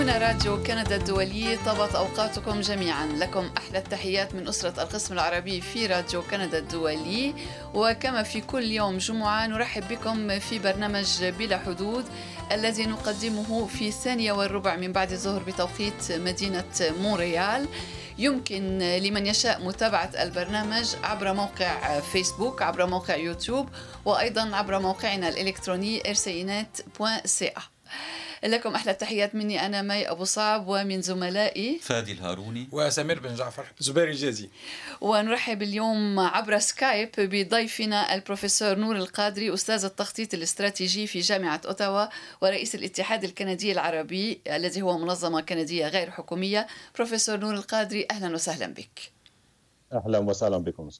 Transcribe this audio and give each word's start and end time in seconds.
هنا 0.00 0.18
راديو 0.18 0.62
كندا 0.62 0.96
الدولي 0.96 1.56
طابت 1.56 1.94
أوقاتكم 1.94 2.60
جميعا. 2.60 3.06
لكم 3.06 3.50
أحلى 3.56 3.78
التحيات 3.78 4.34
من 4.34 4.48
أسرة 4.48 4.82
القسم 4.82 5.14
العربي 5.14 5.60
في 5.60 5.86
راديو 5.86 6.22
كندا 6.22 6.58
الدولي. 6.58 7.34
وكما 7.74 8.22
في 8.22 8.40
كل 8.40 8.64
يوم 8.64 8.98
جمعة 8.98 9.46
نرحب 9.46 9.88
بكم 9.88 10.38
في 10.38 10.58
برنامج 10.58 11.24
بلا 11.24 11.58
حدود 11.58 12.04
الذي 12.52 12.86
نقدمه 12.86 13.66
في 13.66 13.90
ثانية 13.90 14.32
والربع 14.32 14.76
من 14.76 14.92
بعد 14.92 15.12
الظهر 15.12 15.42
بتوقيت 15.42 16.12
مدينة 16.12 16.64
مونريال. 16.80 17.68
يمكن 18.18 18.78
لمن 18.78 19.26
يشاء 19.26 19.64
متابعة 19.64 20.10
البرنامج 20.22 20.94
عبر 21.04 21.32
موقع 21.32 22.00
فيسبوك 22.00 22.62
عبر 22.62 22.86
موقع 22.86 23.16
يوتيوب 23.16 23.68
وأيضا 24.04 24.56
عبر 24.56 24.78
موقعنا 24.78 25.28
الإلكتروني 25.28 26.00
rcinet.ca 26.00 27.60
لكم 28.44 28.74
أحلى 28.74 28.92
التحيات 28.92 29.34
مني 29.34 29.66
أنا 29.66 29.82
مي 29.82 30.10
أبو 30.10 30.24
صعب 30.24 30.64
ومن 30.68 31.02
زملائي. 31.02 31.78
فادي 31.78 32.12
الهاروني 32.12 32.68
وسمير 32.72 33.20
بن 33.20 33.34
جعفر. 33.34 33.66
زبير 33.78 34.08
الجازي. 34.08 34.48
ونرحب 35.00 35.62
اليوم 35.62 36.20
عبر 36.20 36.58
سكايب 36.58 37.10
بضيفنا 37.18 38.14
البروفيسور 38.14 38.74
نور 38.74 38.96
القادري 38.96 39.54
أستاذ 39.54 39.84
التخطيط 39.84 40.34
الاستراتيجي 40.34 41.06
في 41.06 41.20
جامعة 41.20 41.60
أوتاوا 41.66 42.06
ورئيس 42.42 42.74
الاتحاد 42.74 43.24
الكندي 43.24 43.72
العربي 43.72 44.40
الذي 44.46 44.82
هو 44.82 44.98
منظمة 44.98 45.40
كندية 45.40 45.88
غير 45.88 46.10
حكومية. 46.10 46.66
بروفيسور 46.94 47.36
نور 47.36 47.54
القادري 47.54 48.06
أهلا 48.10 48.34
وسهلا 48.34 48.66
بك. 48.66 49.12
أهلا 49.92 50.18
وسهلا 50.18 50.58
بكم. 50.58 50.90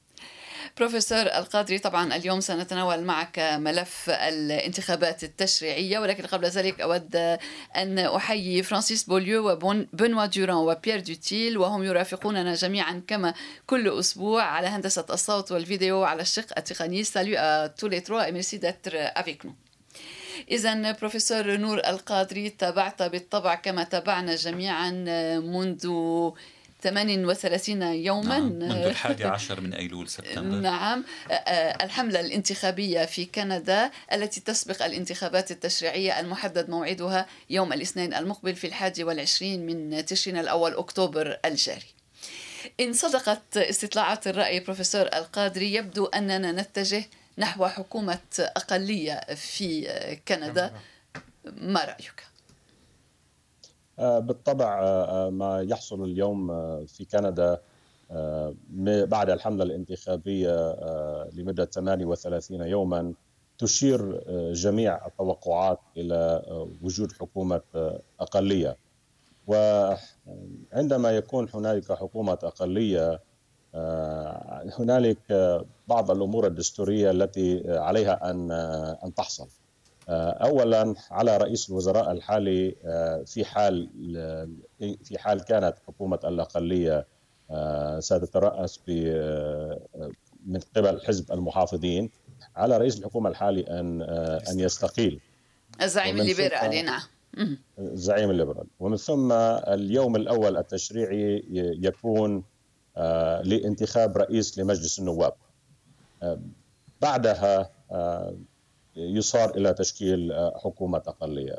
بروفيسور 0.76 1.22
القادري 1.22 1.78
طبعا 1.78 2.16
اليوم 2.16 2.40
سنتناول 2.40 3.02
معك 3.02 3.38
ملف 3.38 4.10
الانتخابات 4.10 5.24
التشريعية 5.24 5.98
ولكن 5.98 6.26
قبل 6.26 6.46
ذلك 6.46 6.80
أود 6.80 7.16
أن 7.76 7.98
أحيي 7.98 8.62
فرانسيس 8.62 9.04
بوليو 9.04 9.50
وبنوا 9.50 10.26
دوران 10.26 10.56
وبيير 10.56 11.00
دوتيل 11.00 11.58
وهم 11.58 11.82
يرافقوننا 11.82 12.54
جميعا 12.54 13.02
كما 13.06 13.34
كل 13.66 13.98
أسبوع 13.98 14.42
على 14.42 14.66
هندسة 14.66 15.06
الصوت 15.10 15.52
والفيديو 15.52 16.04
على 16.04 16.22
الشق 16.22 16.58
التقني. 16.58 17.04
Salut 17.04 17.70
tous 17.78 17.88
les 17.88 18.02
trois 18.02 18.28
et 18.28 18.58
d'être 18.58 18.94
avec 19.14 19.44
nous. 19.44 19.54
إذا 20.50 20.92
بروفيسور 20.92 21.56
نور 21.56 21.78
القادري 21.78 22.50
تابعت 22.50 23.02
بالطبع 23.02 23.54
كما 23.54 23.84
تابعنا 23.84 24.34
جميعا 24.34 24.90
منذ 25.40 25.86
38 26.82 27.82
يوما. 27.82 28.38
نعم. 28.38 28.52
منذ 28.52 28.72
الحادي 28.72 29.24
عشر 29.24 29.60
من 29.60 29.74
أيلول 29.74 30.08
سبتمبر. 30.08 30.56
نعم. 30.70 31.04
الحملة 31.82 32.20
الانتخابية 32.20 33.04
في 33.04 33.24
كندا 33.24 33.90
التي 34.12 34.40
تسبق 34.40 34.84
الانتخابات 34.84 35.50
التشريعية 35.50 36.20
المحدد 36.20 36.70
موعدها 36.70 37.26
يوم 37.50 37.72
الاثنين 37.72 38.14
المقبل 38.14 38.56
في 38.56 38.66
الحادي 38.66 39.04
والعشرين 39.04 39.66
من 39.66 40.04
تشرين 40.04 40.36
الأول 40.36 40.74
أكتوبر 40.74 41.38
الجاري. 41.44 41.86
إن 42.80 42.92
صدقت 42.92 43.56
استطلاعات 43.56 44.26
الرأي 44.26 44.60
بروفيسور 44.60 45.02
القادري 45.02 45.74
يبدو 45.74 46.04
أننا 46.06 46.52
نتجه 46.52 47.04
نحو 47.38 47.66
حكومة 47.66 48.18
أقلية 48.38 49.20
في 49.34 49.88
كندا. 50.28 50.72
ما 51.44 51.84
رأيك؟ 51.84 52.29
بالطبع 54.00 54.80
ما 55.28 55.60
يحصل 55.62 56.04
اليوم 56.04 56.46
في 56.86 57.04
كندا 57.04 57.58
بعد 59.06 59.30
الحملة 59.30 59.64
الانتخابية 59.64 60.76
لمدة 61.32 61.64
38 61.64 62.60
يوما 62.60 63.12
تشير 63.58 64.24
جميع 64.52 65.06
التوقعات 65.06 65.78
إلى 65.96 66.42
وجود 66.82 67.12
حكومة 67.12 67.60
أقلية. 68.20 68.76
وعندما 69.46 71.10
يكون 71.10 71.48
هنالك 71.54 71.92
حكومة 71.92 72.38
أقلية 72.42 73.20
هنالك 74.78 75.18
بعض 75.88 76.10
الأمور 76.10 76.46
الدستورية 76.46 77.10
التي 77.10 77.62
عليها 77.68 78.30
أن 78.30 78.50
أن 79.04 79.14
تحصل. 79.14 79.48
اولا 80.10 80.94
على 81.10 81.36
رئيس 81.36 81.70
الوزراء 81.70 82.12
الحالي 82.12 82.70
في 83.26 83.44
حال 83.44 83.88
في 84.78 85.18
حال 85.18 85.44
كانت 85.44 85.74
حكومة 85.86 86.20
الأقلية 86.24 87.06
ستتراس 87.98 88.80
من 90.46 90.60
قبل 90.76 91.00
حزب 91.06 91.32
المحافظين 91.32 92.10
على 92.56 92.78
رئيس 92.78 92.98
الحكومة 92.98 93.30
الحالي 93.30 93.60
أن 93.60 94.02
أن 94.50 94.60
يستقيل. 94.60 95.20
الزعيم 95.82 96.20
الليبرالي 96.20 96.82
نعم 96.82 97.00
الزعيم 97.78 98.30
الليبرالي 98.30 98.68
ومن 98.80 98.96
ثم 98.96 99.32
اليوم 99.32 100.16
الأول 100.16 100.56
التشريعي 100.56 101.44
يكون 101.82 102.44
لانتخاب 103.44 104.18
رئيس 104.18 104.58
لمجلس 104.58 104.98
النواب. 104.98 105.32
بعدها 107.00 107.70
يصار 108.96 109.50
إلى 109.56 109.72
تشكيل 109.74 110.50
حكومة 110.64 111.02
أقلية. 111.06 111.58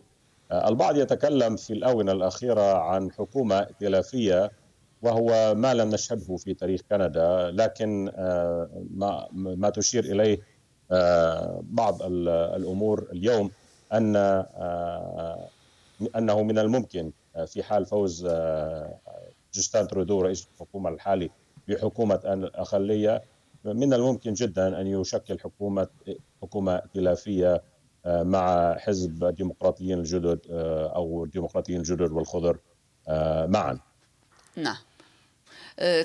البعض 0.51 0.97
يتكلم 0.97 1.55
في 1.55 1.73
الآونة 1.73 2.11
الأخيرة 2.11 2.77
عن 2.77 3.11
حكومة 3.11 3.59
ائتلافية 3.59 4.51
وهو 5.01 5.55
ما 5.55 5.73
لم 5.73 5.89
نشهده 5.89 6.35
في 6.37 6.53
تاريخ 6.53 6.81
كندا 6.89 7.51
لكن 7.51 8.05
ما 8.93 9.27
ما 9.31 9.69
تشير 9.69 10.03
إليه 10.03 10.39
بعض 11.61 12.01
الأمور 12.03 13.07
اليوم 13.11 13.51
أن 13.93 14.15
أنه 16.15 16.43
من 16.43 16.59
الممكن 16.59 17.11
في 17.47 17.63
حال 17.63 17.85
فوز 17.85 18.27
جوستان 19.53 19.87
ترودو 19.87 20.21
رئيس 20.21 20.47
الحكومة 20.53 20.89
الحالي 20.89 21.29
بحكومة 21.67 22.19
أقلية 22.55 23.21
من 23.65 23.93
الممكن 23.93 24.33
جدا 24.33 24.81
أن 24.81 24.87
يشكل 24.87 25.39
حكومه 25.39 25.87
حكومة 26.41 26.75
ائتلافيه 26.75 27.63
مع 28.05 28.75
حزب 28.77 29.23
الديمقراطيين 29.23 29.99
الجدد 29.99 30.39
أو 30.95 31.23
الديمقراطيين 31.23 31.79
الجدد 31.79 32.11
والخضر 32.11 32.57
معا. 33.47 33.79
نعم. 34.55 34.75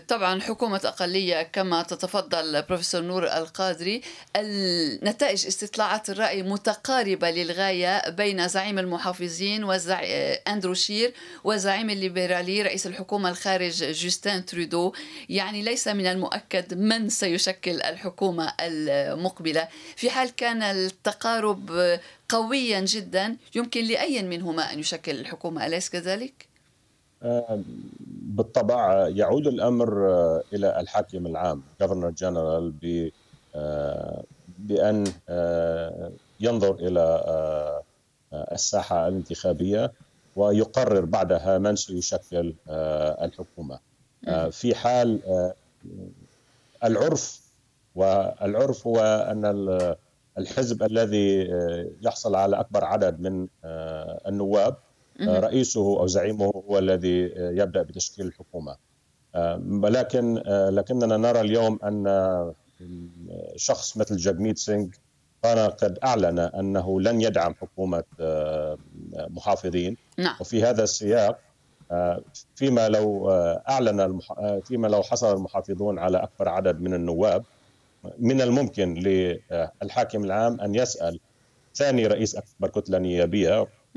طبعا 0.09 0.41
حكومة 0.41 0.81
أقلية 0.85 1.43
كما 1.43 1.83
تتفضل 1.83 2.63
بروفيسور 2.63 3.03
نور 3.03 3.27
القادري 3.27 4.01
النتائج 4.37 5.47
استطلاعات 5.47 6.11
الرأي 6.11 6.43
متقاربة 6.43 7.31
للغاية 7.31 8.11
بين 8.11 8.49
زعيم 8.49 8.79
المحافظين. 8.79 9.71
أندرو 10.49 10.75
شير 10.75 11.15
وزعيم 11.45 11.91
الليبرالي 11.91 12.63
رئيس 12.63 12.87
الحكومة 12.87 13.29
الخارج 13.29 13.85
جوستين 13.85 14.45
ترودو 14.45 14.93
يعني 15.29 15.63
ليس 15.63 15.89
من 15.89 16.07
المؤكد 16.07 16.75
من 16.75 17.09
سيشكل 17.09 17.83
الحكومة 17.83 18.53
المقبلة 18.61 19.69
في 19.97 20.11
حال 20.11 20.31
كان 20.37 20.63
التقارب 20.63 21.71
قويا 22.29 22.81
جدا 22.81 23.37
يمكن 23.55 23.85
لأي 23.85 24.23
منهما 24.23 24.73
أن 24.73 24.79
يشكل 24.79 25.21
الحكومة 25.21 25.67
أليس 25.67 25.91
كذلك؟ 25.91 26.47
بالطبع 28.37 29.09
يعود 29.09 29.47
الأمر 29.47 29.89
إلى 30.53 30.81
الحاكم 30.81 31.27
العام 31.27 31.63
جفرنر 31.81 32.11
جنرال 32.11 32.71
بأن 34.59 35.05
ينظر 36.41 36.75
إلى 36.75 37.05
الساحة 38.33 39.09
الانتخابية 39.09 39.93
ويقرر 40.37 41.05
بعدها 41.05 41.59
من 41.59 41.77
سيشكل 41.77 42.55
الحكومة. 43.25 43.79
في 44.51 44.75
حال 44.75 45.21
العرف 46.84 47.41
والعرف 47.95 48.87
هو 48.87 48.99
أن 49.31 49.45
الحزب 50.39 50.83
الذي 50.83 51.51
يحصل 52.03 52.34
على 52.34 52.60
أكبر 52.60 52.84
عدد 52.84 53.21
من 53.21 53.49
النواب 54.28 54.77
رئيسه 55.21 56.01
أو 56.01 56.07
زعيمه 56.07 56.45
هو 56.45 56.78
الذي 56.78 57.33
يبدأ 57.36 57.83
بتشكيل 57.83 58.27
الحكومة. 58.27 58.77
ولكن 59.83 60.34
لكننا 60.71 61.16
نرى 61.16 61.41
اليوم 61.41 61.78
أن 61.84 62.54
شخص 63.57 63.97
مثل 63.97 64.16
جاجميت 64.16 64.59
سينغ 64.59 64.86
كان 65.42 65.71
قد 65.71 65.98
أعلن 66.04 66.39
أنه 66.39 67.01
لن 67.01 67.21
يدعم 67.21 67.54
حكومة 67.54 68.04
محافظين. 69.16 69.97
نعم. 70.18 70.36
وفي 70.41 70.63
هذا 70.63 70.83
السياق 70.83 71.39
فيما 72.57 72.89
لو 72.89 73.30
أعلن 73.69 74.01
المح... 74.01 74.34
فيما 74.65 74.86
لو 74.86 75.03
حصل 75.03 75.36
المحافظون 75.36 75.98
على 75.98 76.19
أكبر 76.19 76.48
عدد 76.48 76.80
من 76.80 76.95
النواب 76.95 77.45
من 78.19 78.41
الممكن 78.41 78.95
للحاكم 78.95 80.24
العام 80.24 80.60
أن 80.60 80.74
يسأل 80.74 81.21
ثاني 81.74 82.07
رئيس 82.07 82.36
أكبر 82.36 82.69
كتلة 82.69 82.98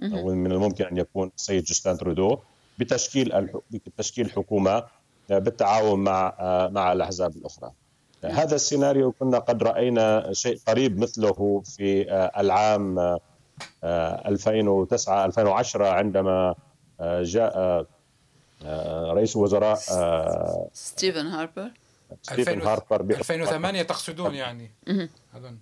نيابيه 0.01 0.23
ومن 0.23 0.51
الممكن 0.51 0.85
أن 0.85 0.97
يكون 0.97 1.31
السيد 1.37 1.63
جوستان 1.63 1.97
ترودو 1.97 2.37
بتشكيل 2.79 3.49
بتشكيل 3.71 4.31
حكومة 4.31 4.83
بالتعاون 5.29 5.99
مع 5.99 6.33
مع 6.71 6.91
الأحزاب 6.93 7.35
الأخرى. 7.35 7.71
هذا 8.23 8.55
السيناريو 8.55 9.11
كنا 9.11 9.39
قد 9.39 9.63
رأينا 9.63 10.33
شيء 10.33 10.59
قريب 10.67 10.99
مثله 10.99 11.61
في 11.65 12.11
العام 12.37 13.17
2009 13.83 15.25
2010 15.25 15.87
عندما 15.87 16.55
جاء 17.01 17.85
رئيس 19.13 19.35
الوزراء 19.35 19.79
ستيفن 20.73 21.27
هاربر. 21.27 21.71
ستيفن 22.21 22.61
هاربر 22.61 23.01
2008 23.01 23.81
تقصدون 23.81 24.35
يعني. 24.35 24.71
أظن. 25.35 25.57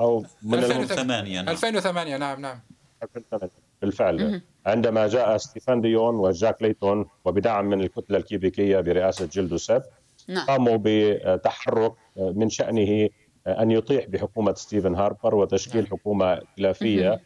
أو 0.00 0.24
من 0.42 0.58
2008 0.58 1.42
نعم. 1.42 1.48
2008 1.48 2.16
نعم 2.16 2.40
نعم. 2.40 2.60
2008 3.02 3.50
بالفعل. 3.82 4.42
عندما 4.66 5.08
جاء 5.08 5.36
ستيفان 5.36 5.80
ديون 5.80 6.14
وجاك 6.14 6.62
ليتون 6.62 7.06
وبدعم 7.24 7.64
من 7.64 7.80
الكتلة 7.80 8.18
الكيبيكية 8.18 8.80
برئاسة 8.80 9.26
جيل 9.26 9.56
دوسيب 9.56 9.82
نعم. 10.28 10.46
قاموا 10.46 10.78
بتحرك 10.82 11.92
من 12.16 12.48
شأنه 12.48 13.08
أن 13.46 13.70
يطيح 13.70 14.06
بحكومة 14.06 14.54
ستيفن 14.54 14.94
هاربر 14.94 15.34
وتشكيل 15.34 15.82
نعم. 15.82 15.90
حكومة 15.90 16.32
ائتلافيه 16.32 17.20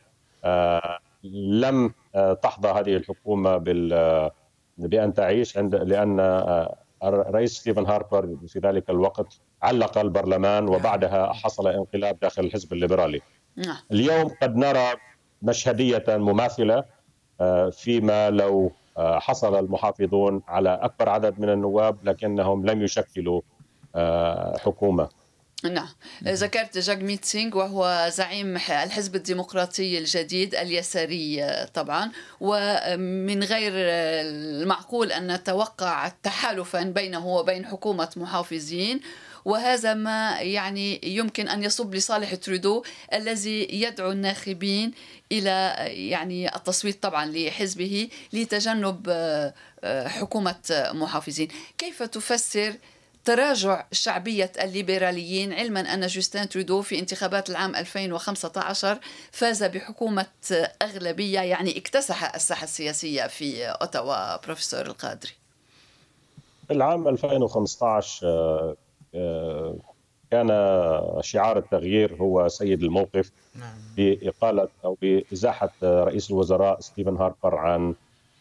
آه، 0.45 0.99
لم 1.25 1.93
تحظى 2.43 2.69
هذه 2.69 2.97
الحكومة 2.97 3.57
بال 3.57 4.31
بأن 4.79 5.15
تعيش 5.15 5.59
عند 5.59 5.75
لأن 5.75 6.21
آه، 6.21 6.77
الرئيس 7.05 7.53
ستيفن 7.53 7.87
هاربر 7.87 8.37
في 8.47 8.59
ذلك 8.59 8.91
الوقت 8.91 9.41
علق 9.63 9.99
البرلمان. 9.99 10.69
وبعدها 10.69 11.33
حصل 11.33 11.69
انقلاب 11.69 12.19
داخل 12.21 12.45
الحزب 12.45 12.73
الليبرالي 12.73 13.21
نعم. 13.57 13.77
اليوم 13.93 14.31
قد 14.43 14.57
نرى 14.57 14.89
مشهدية 15.43 16.05
مماثلة 16.09 16.85
آه، 17.41 17.71
فيما 17.71 18.31
لو 18.31 18.73
آه، 18.97 19.19
حصل 19.19 19.59
المحافظون 19.59 20.43
على 20.49 20.71
أكبر 20.71 21.09
عدد 21.09 21.41
من 21.41 21.49
النواب 21.49 21.97
لكنهم 22.05 22.67
لم 22.67 22.83
يشكلوا 22.83 23.41
آه، 23.95 24.59
حكومة 24.59 25.09
نعم. 25.65 25.89
ذكرت 26.25 26.79
جاغميت 26.79 27.25
سينغ 27.25 27.59
وهو 27.59 28.09
زعيم 28.13 28.57
الحزب 28.57 29.17
الديمقراطي 29.17 29.99
الجديد 29.99 30.55
اليساري 30.55 31.57
طبعا. 31.75 32.11
ومن 32.41 33.45
غير 33.45 33.73
المعقول 33.75 35.13
أن 35.13 35.33
نتوقع 35.33 36.09
تحالفا 36.23 36.83
بينه 36.83 37.27
وبين 37.27 37.67
حكومة 37.67 38.11
محافظين. 38.17 39.01
وهذا 39.45 39.95
ما 39.95 40.41
يعني 40.41 41.01
يمكن 41.05 41.49
أن 41.49 41.63
يصب 41.63 41.95
لصالح 41.95 42.35
ترودو 42.35 42.83
الذي 43.13 43.69
يدعو 43.71 44.13
الناخبين 44.13 44.93
إلى 45.33 45.75
يعني 46.11 46.57
التصويت 46.57 47.03
طبعا 47.03 47.27
لحزبه 47.27 48.09
لتجنب 48.33 49.07
آه، 49.09 50.09
حكومة 50.09 50.91
محافظين. 50.93 51.49
كيف 51.79 52.03
تفسر 52.03 52.75
تراجع 53.29 53.85
شعبية 53.93 54.53
الليبراليين 54.63 55.53
علما 55.53 55.81
أن 55.81 56.07
جوستين 56.07 56.49
ترودو 56.49 56.83
في 56.83 56.99
انتخابات 56.99 57.51
العام 57.51 57.77
2015 57.77 58.99
فاز 59.33 59.65
بحكومة 59.65 60.27
أغلبية 60.83 61.41
يعني 61.41 61.79
اكتسح 61.79 62.35
الساحة 62.35 62.65
السياسية 62.65 63.27
في 63.27 63.65
أوتاوا 63.65 64.37
بروفيسور 64.37 64.87
القادري 64.87 65.31
العام 66.71 67.09
2015 67.09 68.77
كان 70.31 70.49
شعار 71.21 71.59
التغيير 71.59 72.15
هو 72.15 72.49
سيد 72.49 72.83
الموقف 72.83 73.31
نعم. 73.55 73.79
بإقالة 73.97 74.69
أو 74.85 74.97
بإزاحة 75.03 75.71
رئيس 75.83 76.31
الوزراء 76.31 76.81
ستيفن 76.81 77.17
هاربر 77.17 77.55
عن 77.57 77.95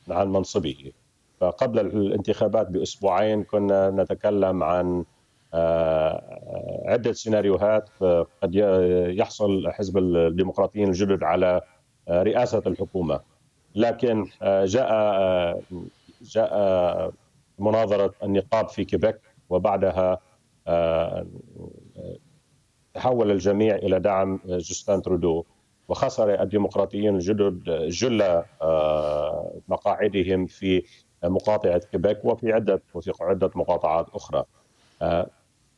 عن 0.09 0.27
منصبه 0.27 0.91
فقبل 1.39 1.79
الانتخابات 1.79 2.67
بأسبوعين 2.67 3.43
كنا 3.43 3.89
نتكلم 3.89 4.63
عن 4.63 5.05
آه، 5.53 6.83
عدة 6.85 7.13
سيناريوهات 7.13 7.89
قد 8.43 8.55
يحصل 9.19 9.71
حزب 9.71 9.97
الديمقراطيين 9.97 10.87
الجدد 10.87 11.23
على 11.23 11.61
آه، 12.07 12.23
رئاسة 12.23 12.63
الحكومة. 12.67 13.19
لكن 13.75 14.25
آه، 14.41 14.65
جاء 14.65 14.91
جاء 16.21 17.11
مناظرة 17.59 18.13
النقاب 18.23 18.69
في 18.69 18.85
كيبك 18.85 19.21
وبعدها 19.49 20.19
تحول 22.93 23.31
الجميع 23.31 23.75
إلى 23.75 23.99
دعم 23.99 24.39
جوستان 24.45 25.01
ترودو. 25.01 25.43
وخسر 25.87 26.41
الديمقراطيين 26.41 27.15
الجدد 27.15 27.63
جل 27.87 28.21
آه، 28.61 29.61
مقاعدهم 29.67 30.45
في 30.45 30.83
مقاطعة 31.23 31.81
كيبيك 31.91 32.25
وفي 32.25 32.53
عدة 32.53 32.81
وفي 32.93 33.11
عدة 33.21 33.51
مقاطعات 33.55 34.07
أخرى. 34.13 34.43
آه، 35.01 35.27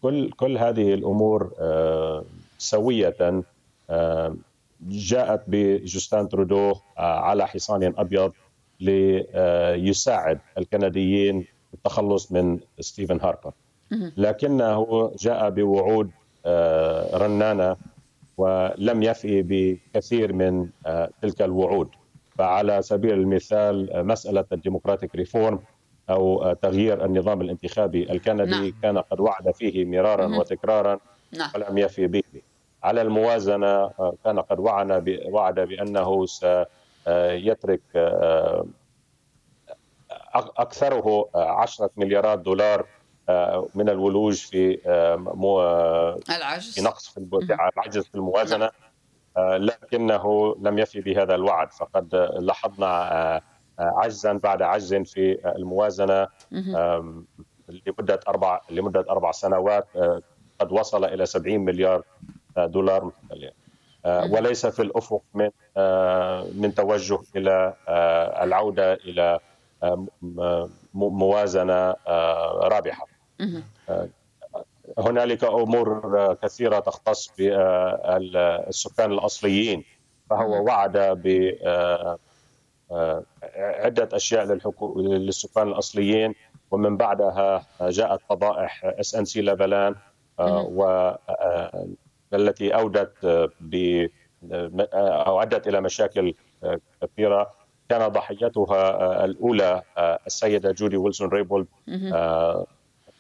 كل 0.02 0.32
كل 0.32 0.58
هذه 0.58 0.94
الأمور 0.94 1.54
آه، 1.60 2.24
سوية 2.58 3.44
جاءت 4.88 5.44
بجوستان 5.48 6.30
ترودو 6.30 6.74
على 6.98 7.48
حصان 7.48 7.94
أبيض 7.98 8.32
ليساعد 8.80 10.40
الكنديين 10.58 11.46
التخلص 11.74 12.32
من 12.32 12.60
ستيفن 12.80 13.20
هاربر. 13.22 13.52
لكنه 14.18 15.12
جاء 15.20 15.50
بوعود 15.50 16.12
آه، 16.46 17.18
رنانة 17.18 17.76
ولم 18.38 19.04
يفي 19.04 19.42
بكثير 19.42 20.34
من 20.34 20.70
آه، 20.86 21.10
تلك 21.22 21.42
الوعود 21.42 21.90
فعلى 22.40 22.82
سبيل 22.82 23.14
المثال 23.14 23.94
آه، 23.94 24.02
مسألة 24.02 24.46
ال 24.52 24.57
democratic 24.57 25.16
reform 25.16 25.60
أو 26.10 26.54
تغيير 26.54 27.06
النظام 27.06 27.42
الانتخابي 27.42 28.12
الكندي 28.12 28.44
نعم. 28.44 28.74
كان 28.82 28.98
قد 28.98 29.20
وعد 29.20 29.52
فيه 29.52 29.86
مرارا 29.86 30.28
مم. 30.28 30.38
وتكرارا 30.38 31.00
نعم. 31.32 31.50
ولم 31.56 31.78
يفي 31.78 32.08
به 32.08 32.24
على 32.84 33.02
الموازنة 33.02 33.90
كان 34.26 34.40
قد 34.40 34.60
وعد 35.30 35.60
بأنه 35.60 36.26
سيترك 36.26 37.82
أكثره 40.36 41.30
10 41.36 41.90
مليارات 41.98 42.40
دولار 42.40 42.86
آه، 43.30 43.68
من 43.76 43.90
الولوج 43.90 44.36
في 44.36 44.80
آه، 44.86 45.16
مو 45.16 45.62
العجز 46.30 46.74
في 46.74 46.82
نقص 46.82 47.10
في 47.10 47.20
العجز 47.78 48.04
في 48.04 48.16
الموازنة 48.16 48.66
آه، 48.66 48.72
لكنه 49.58 50.56
لم 50.62 50.80
يفي 50.80 51.02
بهذا 51.02 51.36
الوعد 51.36 51.72
فقد 51.74 52.16
لاحظنا 52.40 53.42
عجزا 53.80 54.34
بعد 54.34 54.62
عجز 54.62 54.94
في 54.96 55.38
الموازنة 55.56 56.28
لمدة 57.70 58.20
أربع 58.28 58.62
لمدة 58.70 59.06
أربع 59.10 59.32
سنوات 59.32 59.88
قد 60.60 60.72
وصل 60.72 61.06
إلى 61.06 61.26
70 61.26 61.60
مليار 61.60 62.04
دولار 62.58 63.06
متتالية. 63.06 63.54
وليس 64.06 64.66
في 64.66 64.82
الأفق 64.82 65.22
من 65.34 65.50
من 66.62 66.74
توجه 66.76 67.20
إلى 67.36 67.74
العودة 68.44 68.94
إلى 68.94 69.40
موازنة 70.94 71.96
رابحة. 72.64 73.08
هنالك 75.00 75.44
أمور 75.44 76.34
كثيرة 76.44 76.80
تختص 76.80 77.32
بالسكان 77.38 79.12
الأصليين 79.12 79.84
فهو 80.30 80.64
وعد 80.64 80.98
ب 80.98 81.54
عدة 83.58 84.10
أشياء 84.14 84.60
للسكان 84.98 85.68
الأصليين 85.68 86.36
ومن 86.72 86.98
بعدها 86.98 87.66
جاءت 87.82 88.22
فضائح 88.30 88.86
SNC-Lavalin 88.86 89.96
والتي 92.32 92.76
أودت 92.76 93.26
ب 93.62 94.08
أو 94.94 95.42
أدت 95.42 95.68
إلى 95.68 95.82
مشاكل 95.82 96.34
كثيرة. 97.02 97.52
كان 97.90 98.08
ضحيتها 98.08 99.26
الأولى 99.26 99.82
السيدة 99.98 100.72
جودي 100.72 100.98
ويلسون 100.98 101.30
ريبولد 101.30 101.68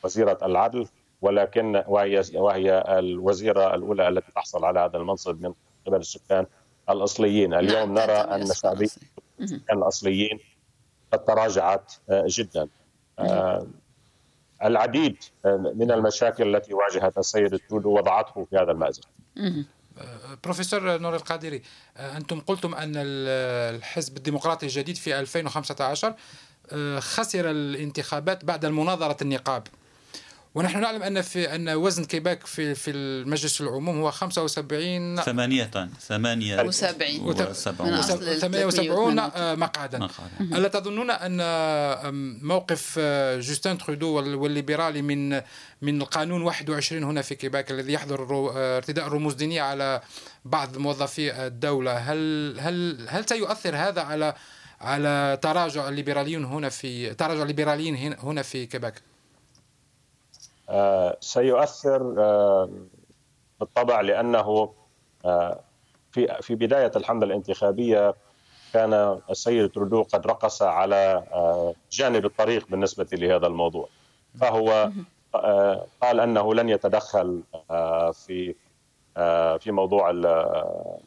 وزيرة 0.03 0.37
العدل. 0.43 0.87
ولكن 1.21 1.83
وهي 1.87 2.23
وهي 2.33 2.83
الوزيرة 2.99 3.75
الأولى 3.75 4.07
التي 4.07 4.31
تحصل 4.31 4.65
على 4.65 4.79
هذا 4.79 4.97
المنصب 4.97 5.41
من 5.41 5.53
قبل 5.87 5.97
السكان 5.97 6.45
الأصليين، 6.89 7.53
اليوم 7.53 7.93
نرى 7.93 8.11
أن 8.11 8.53
شعبية 8.53 8.87
السكان 9.39 9.77
الأصليين 9.77 10.39
قد 11.13 11.25
تراجعت 11.25 11.93
آه، 12.09 12.25
جدا. 12.27 12.67
آه، 13.19 13.67
العديد 14.63 15.17
آه، 15.45 15.73
من 15.75 15.91
المشاكل 15.91 16.55
التي 16.55 16.73
واجهت 16.73 17.17
السيد 17.17 17.53
التودو 17.53 17.97
وضعته 17.97 18.47
في 18.49 18.55
هذا 18.55 18.71
المأزق. 18.71 19.03
بروفيسور 20.43 20.97
نور 20.97 21.15
القادري 21.15 21.61
أنتم 21.97 22.39
قلتم 22.39 22.75
أن 22.75 22.93
الحزب 22.95 24.17
الديمقراطي 24.17 24.65
الجديد 24.65 24.95
في 24.95 25.19
2015 25.19 26.13
خسر 26.99 27.51
الانتخابات 27.51 28.45
بعد 28.45 28.65
المناظره 28.65 29.17
النقاب. 29.21 29.67
ونحن 30.55 30.81
نعلم 30.81 31.03
أن 31.03 31.21
في 31.21 31.55
أن 31.55 31.69
وزن 31.69 32.03
كيباك 32.05 32.45
في 32.45 32.75
في 32.75 32.91
المجلس 32.91 33.61
العموم 33.61 33.99
هو 34.01 34.11
75 34.11 35.21
ثمانية 35.21 35.63
ثمانية 36.07 36.61
وسبعين. 36.61 37.21
وسبعون 37.51 37.91
من 37.91 37.97
أصل 37.97 38.13
ال 38.23 38.39
78 38.39 38.71
382. 39.15 39.59
مقعدا 39.59 39.97
مقعدا. 39.99 40.57
ألا 40.57 40.67
تظنون 40.67 41.09
أن 41.11 41.39
موقف 42.43 42.99
جوستين 43.39 43.77
ترودو 43.77 44.07
وال- 44.07 44.35
والليبرالي 44.35 45.01
من 45.01 45.29
من 45.81 46.01
القانون 46.01 46.41
21 46.41 47.03
هنا 47.03 47.21
في 47.21 47.35
كيباك 47.35 47.71
الذي 47.71 47.93
يحظر 47.93 48.15
الرو- 48.23 48.51
ارتداء 48.55 49.07
رموز 49.07 49.33
دينية 49.33 49.61
على 49.61 50.01
بعض 50.45 50.77
موظفي 50.77 51.45
الدولة 51.47 51.93
هل 51.97 52.55
هل 52.59 53.05
هل 53.09 53.25
سيؤثر 53.29 53.75
هذا 53.75 54.01
على 54.01 54.33
على 54.81 55.39
تراجع 55.41 55.89
الليبراليون 55.89 56.45
هنا 56.45 56.69
في 56.69 57.13
تراجع 57.13 57.41
الليبراليين 57.41 57.95
هنا- 57.95 58.17
هنا 58.23 58.41
في 58.41 58.65
كيباك؟ 58.65 59.01
آه، 60.69 61.17
سيؤثر 61.19 62.15
آه، 62.17 62.69
بالطبع 63.59 64.01
لأنه 64.01 64.73
آه، 65.25 65.59
في 66.11 66.37
في 66.41 66.55
بداية 66.55 66.91
الحملة 66.95 67.25
الانتخابية 67.25 68.13
كان 68.73 69.19
السيد 69.29 69.71
ترودو 69.71 70.03
قد 70.03 70.27
رقص 70.27 70.61
على 70.61 71.23
جانب 71.91 72.25
الطريق 72.25 72.67
بالنسبة 72.69 73.07
لهذا 73.13 73.47
الموضوع. 73.47 73.87
فهو 74.39 74.91
قال 76.01 76.19
أنه 76.19 76.53
لن 76.55 76.69
يتدخل 76.69 77.43
في 78.13 78.55
في 79.59 79.71
موضوع 79.71 80.09
ال- 80.09 80.99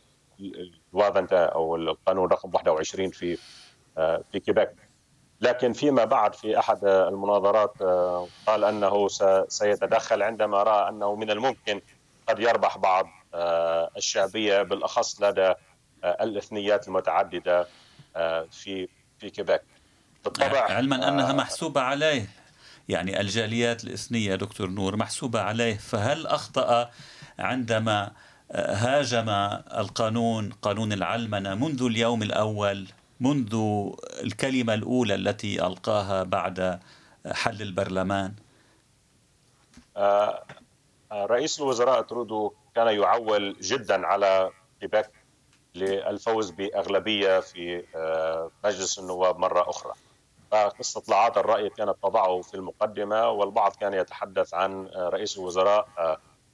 الوافنتا 0.95 1.45
أو 1.45 1.77
القانون 1.77 2.29
رقم 2.29 2.51
21 2.55 3.11
في 3.11 3.39
في 4.33 4.41
كيباك 4.41 4.75
لكن 5.43 5.73
فيما 5.73 6.05
بعد 6.05 6.35
في 6.35 6.59
أحد 6.59 6.85
المناظرات 6.85 7.75
آه، 7.83 8.29
قال 8.47 8.65
أنه 8.65 9.09
سيتدخل 9.49 10.23
عندما 10.23 10.63
رأى 10.63 10.89
أنه 10.89 11.15
من 11.15 11.31
الممكن 11.31 11.81
قد 12.29 12.39
يربح 12.41 12.79
بعض 12.79 13.07
آه، 13.35 13.91
الشعبية 13.97 14.63
بالأخص 14.63 15.23
لدى 15.23 15.53
آه، 16.05 16.17
الإثنيات 16.25 16.89
المتعددة 16.89 17.67
آه، 18.17 18.47
في 18.53 18.89
في 19.19 19.31
كيباك 19.31 19.63
بالطبع 20.25 20.61
علما 20.61 21.09
أنها 21.09 21.31
آه، 21.31 21.35
محسوبة 21.35 21.81
عليه. 21.81 22.27
يعني 22.89 23.21
الجاليات 23.21 23.85
الإثنية 23.85 24.35
دكتور 24.35 24.69
نور 24.71 24.97
محسوبة 24.97 25.41
عليه. 25.41 25.77
فهل 25.77 26.27
أخطأ 26.27 26.91
عندما 27.39 28.11
آه، 28.53 28.75
هاجم 28.75 29.29
القانون 29.79 30.51
قانون 30.63 30.93
العلمنة 30.93 31.55
منذ 31.55 31.83
اليوم 31.83 32.23
الأول؟ 32.23 32.87
منذ 33.23 33.55
الكلمة 34.23 34.75
الأولى 34.75 35.15
التي 35.15 35.67
ألقاها 35.67 36.23
بعد 36.23 36.81
حل 37.27 37.63
البرلمان 37.63 38.35
آه، 39.97 40.43
آه، 41.13 41.27
رئيس 41.27 41.61
الوزراء 41.61 42.03
ترودو 42.03 42.53
كان 42.75 42.87
يعول 42.87 43.57
جدا 43.61 44.07
على 44.07 44.51
كيباك 44.81 45.11
للفوز 45.75 46.51
بأغلبية 46.51 47.41
في 47.41 47.85
آه، 47.95 48.51
مجلس 48.65 48.99
النواب 48.99 49.39
مرة 49.39 49.71
أخرى. 49.71 49.93
فاستطلاعات 50.51 51.37
الرأي 51.37 51.69
كانت 51.69 51.97
تضعه 52.03 52.41
في 52.41 52.55
المقدمة 52.55 53.29
والبعض 53.29 53.77
كان 53.77 53.95
يتحدث 53.95 54.55
عن 54.55 54.87
رئيس 54.97 55.39
الوزراء 55.39 55.89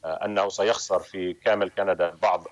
أنه 0.04 0.48
سيخسر 0.48 1.00
في 1.00 1.32
كامل 1.32 1.70
كندا 1.70 2.14
بعض 2.22 2.44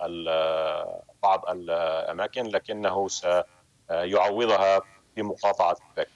بعض 1.23 1.45
الأماكن 1.49 2.47
لكنه 2.47 3.09
سيعوضها 3.09 3.56
في 5.15 5.23
مقاطعة 5.23 5.75
كيباك. 5.75 6.09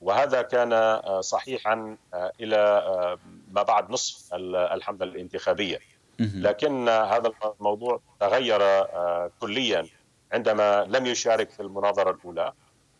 وهذا 0.00 0.42
كان 0.42 0.72
آه، 0.72 1.20
صحيحا 1.20 1.96
آه، 2.14 2.32
إلى 2.40 2.56
آه، 2.56 3.18
ما 3.52 3.62
بعد 3.62 3.90
نصف 3.90 4.34
ال- 4.34 4.56
الحملة 4.56 5.04
الانتخابية 5.04 5.78
مهم. 6.20 6.42
لكن 6.42 6.88
هذا 6.88 7.32
الموضوع 7.60 8.00
تغير 8.20 8.62
آه، 8.62 9.30
كليا 9.40 9.86
عندما 10.32 10.84
لم 10.84 11.06
يشارك 11.06 11.50
في 11.50 11.60
المناظرة 11.60 12.10
الأولى 12.10 12.52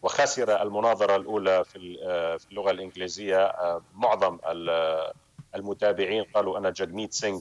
وخسر 0.02 0.62
المناظرة 0.62 1.16
الأولى 1.16 1.64
في 1.64 1.76
ال- 1.76 1.98
آه، 2.04 2.36
في 2.36 2.50
اللغة 2.50 2.70
الإنجليزية 2.70 3.44
آه، 3.46 3.82
معظم 3.94 4.38
ال- 4.48 5.12
المتابعين 5.54 6.24
قالوا 6.34 6.58
أن 6.58 6.72
جدميت 6.72 7.12
سينغ 7.12 7.40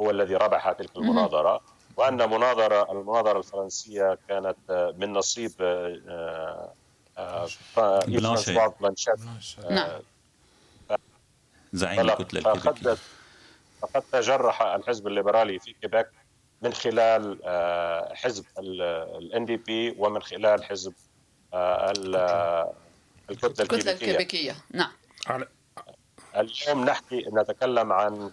هو 0.00 0.10
الذي 0.10 0.34
ربح 0.36 0.72
تلك 0.72 0.96
المناظرة 0.96 1.60
وأن 1.96 2.16
مناظره 2.30 2.92
المناظرة 2.92 3.38
الفرنسية 3.38 4.18
كانت 4.28 4.56
آه، 4.70 4.94
من 4.98 5.12
نصيب 5.12 5.52
آه، 5.60 6.72
آه،. 7.18 7.46
فرانسوا 7.46 8.66
بلانشيت. 8.80 9.14
نعم. 9.70 10.00
زعيم 11.72 12.02
فلق- 12.02 12.20
الكتلة 12.20 12.40
فقد 12.40 12.66
الكيبيكية 12.68 12.96
فقد 13.82 14.02
تجرح 14.12 14.62
الحزب 14.62 15.06
الليبرالي 15.06 15.58
في 15.58 15.74
كيباك 15.82 16.10
من 16.62 16.72
خلال 16.72 17.38
حزب 18.16 18.44
ال 18.58 19.44
NDP 19.44 19.94
ومن 19.98 20.22
خلال 20.22 20.64
حزب 20.64 20.92
ال- 21.54 22.16
الكتلة 23.30 23.50
الكتلة 23.60 23.62
الكيبيكية. 23.62 23.92
الكيبيكية. 23.92 24.56
نعم. 24.70 24.90
اليوم 26.36 26.84
نحكي 26.84 27.24
نتكلم 27.32 27.92
عن 27.92 28.30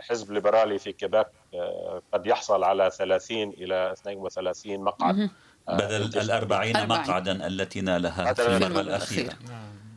حزب 0.00 0.32
ليبرالي 0.32 0.78
في 0.78 0.92
كيباك 0.92 1.26
آه، 1.26 1.37
قد 2.12 2.26
يحصل 2.26 2.64
على 2.64 2.90
30 2.90 3.48
إلى 3.50 3.92
32 3.92 4.80
مقعد. 4.84 5.30
آه، 5.68 5.76
بدل. 5.76 6.18
الأربعين 6.20 6.76
أربعين. 6.76 7.02
مقعدا 7.02 7.46
التي 7.46 7.80
نالها 7.80 8.32
في 8.32 8.46
المرة 8.46 8.66
المرة 8.66 8.80
الأخيرة. 8.80 9.32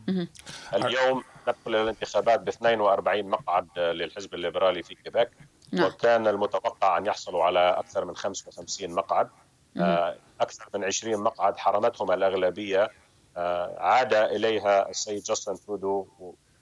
الأخيرة 0.09 0.27
اليوم 0.73 1.23
ندخل 1.47 1.61
إلى 1.75 1.81
الانتخابات 1.81 2.39
ب 2.39 2.47
42 2.49 3.25
مقعد 3.29 3.67
آه، 3.77 3.91
للحزب 3.91 4.33
الليبرالي 4.33 4.83
في 4.83 4.95
كيباك 4.95 5.31
نعم. 5.71 5.85
وكان 5.87 6.27
المتوقع 6.27 6.97
أن 6.97 7.05
يحصلوا 7.05 7.43
على 7.43 7.59
أكثر 7.59 8.05
من 8.05 8.15
55 8.15 8.91
مقعد. 8.91 9.29
آه، 9.77 10.15
أكثر 10.41 10.65
من 10.73 10.83
20 10.83 11.17
مقعد 11.23 11.57
حرمتهم 11.57 12.11
الأغلبية. 12.11 12.89
آه، 13.37 13.75
عاد 13.79 14.13
إليها 14.13 14.89
السيد 14.89 15.23
جاستن 15.23 15.55
ترودو 15.65 16.07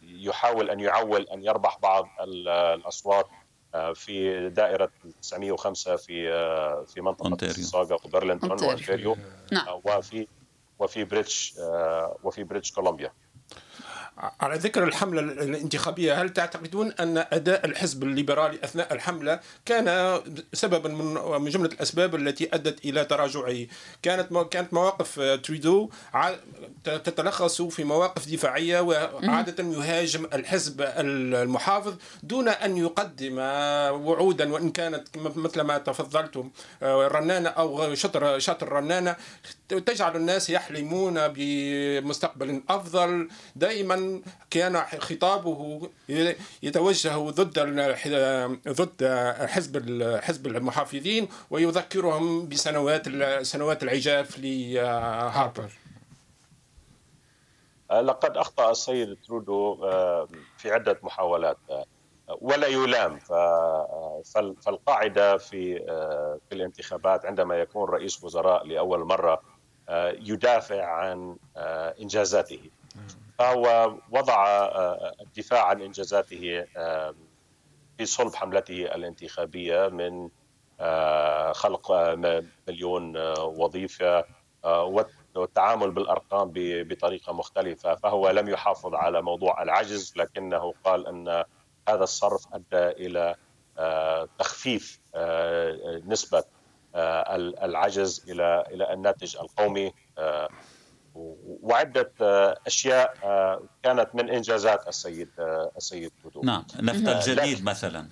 يحاول 0.03 0.69
أن 0.69 0.79
يعول 0.79 1.21
أن 1.33 1.43
يربح 1.45 1.77
بعض 1.83 2.09
ال- 2.21 2.47
الأصوات. 2.49 3.25
آه، 3.25 3.38
في 3.93 4.49
دائرة 4.49 4.91
905 5.21 5.95
في 5.95 6.33
آه، 6.33 6.85
في 6.87 7.01
منطقة 7.01 7.27
أونتاريو. 7.27 7.53
ساغا 7.65 7.95
وبرلينغتون 8.05 8.49
أونتاريو. 8.49 8.75
أونتاريو 8.75 9.17
نعم 9.51 9.67
آه، 9.67 9.81
وفي 9.85 10.27
وفي 10.79 11.03
بريتش 11.03 11.55
آه، 11.59 12.17
وفي 12.23 12.43
بريتش 12.43 12.71
كولومبيا 12.71 13.13
على 14.19 14.55
ذكر 14.55 14.83
الحملة 14.83 15.21
الانتخابية 15.21 16.21
هل 16.21 16.29
تعتقدون 16.29 16.91
أن 16.99 17.17
أداء 17.17 17.65
الحزب 17.65 18.03
الليبرالي 18.03 18.59
أثناء 18.63 18.93
الحملة 18.93 19.39
كان 19.65 20.19
سببا 20.53 20.89
من 21.37 21.49
جملة 21.49 21.69
الأسباب 21.69 22.15
التي 22.15 22.49
أدت 22.53 22.85
إلى 22.85 23.05
تراجعه؟ 23.05 23.65
كانت 24.01 24.37
كانت 24.51 24.73
مواقف 24.73 25.19
ترودو 25.43 25.89
تتلخص 26.83 27.61
في 27.61 27.83
مواقف 27.83 28.29
دفاعية 28.29 28.79
وعادة 28.79 29.63
يهاجم 29.63 30.25
الحزب 30.33 30.81
المحافظ 30.81 31.95
دون 32.23 32.49
أن 32.49 32.77
يقدم 32.77 33.37
وعودا 34.07 34.53
وإن 34.53 34.71
كانت 34.71 35.07
مثل 35.17 35.61
ما 35.61 35.77
تفضلتم 35.77 36.49
رنانة 36.83 37.49
أو 37.49 37.95
شطر 37.95 38.39
شطر 38.39 38.69
رنانة. 38.71 39.15
تجعل 39.69 40.15
الناس 40.15 40.49
يحلمون 40.49 41.19
بمستقبل 41.27 42.61
أفضل. 42.69 43.29
دائما 43.55 44.08
كان 44.49 44.81
خطابه 44.81 45.89
يتوجه 46.63 47.29
ضد 47.29 47.59
ضد 48.67 49.05
حزب 49.47 50.03
حزب 50.21 50.47
المحافظين 50.47 51.27
ويذكرهم 51.49 52.49
بسنوات 52.49 53.09
سنوات 53.43 53.83
العجاف 53.83 54.39
لهاربر. 54.39 55.69
لقد 57.91 58.37
أخطأ 58.37 58.71
السيد 58.71 59.17
ترودو 59.27 59.83
آه، 59.83 60.27
في 60.57 60.71
عدة 60.71 60.99
محاولات 61.03 61.57
آه، 61.69 61.85
ولا 62.41 62.67
يلام. 62.67 63.19
فالقاعدة 64.61 65.37
في 65.37 65.89
آه، 65.89 66.39
في 66.49 66.55
الانتخابات 66.55 67.25
عندما 67.25 67.55
يكون 67.55 67.89
رئيس 67.89 68.23
وزراء 68.23 68.65
لأول 68.67 68.99
مرة 68.99 69.41
يدافع 70.21 70.85
عن 70.85 71.37
إنجازاته. 72.01 72.59
فهو 73.39 73.93
وضع 74.11 74.47
آه، 74.47 75.13
الدفاع 75.21 75.65
عن 75.65 75.81
إنجازاته 75.81 76.65
آه، 76.77 77.15
في 77.97 78.05
صلب 78.05 78.35
حملته 78.35 78.85
الانتخابية 78.95 79.87
من 79.87 80.29
آه، 80.79 81.51
خلق 81.51 81.91
مليون 82.67 83.17
وظيفة 83.37 84.25
والت- 84.63 85.35
والتعامل 85.37 85.91
بالأرقام 85.91 86.51
بطريقة 86.55 87.33
مختلفة. 87.33 87.95
فهو 87.95 88.29
لم 88.29 88.49
يحافظ 88.49 88.95
على 88.95 89.21
موضوع 89.21 89.63
العجز 89.63 90.13
لكنه 90.15 90.73
قال 90.83 91.07
أن 91.07 91.43
هذا 91.89 92.03
الصرف 92.03 92.45
أدى 92.53 92.87
إلى 93.05 93.35
تخفيف 94.39 94.99
نسبة 96.07 96.43
ال- 96.95 97.59
العجز 97.59 98.29
إلى 98.31 98.63
إلى 98.71 98.93
الناتج 98.93 99.37
القومي 99.37 99.93
وعدة 101.15 102.11
أشياء 102.67 103.13
كانت 103.83 104.09
من 104.13 104.29
إنجازات 104.29 104.87
السيد 104.87 105.29
السيد 105.77 106.11
تودو. 106.23 106.41
نعم 106.43 106.65
نفط 106.79 107.07
الجديد 107.07 107.63
مثلا. 107.63 108.07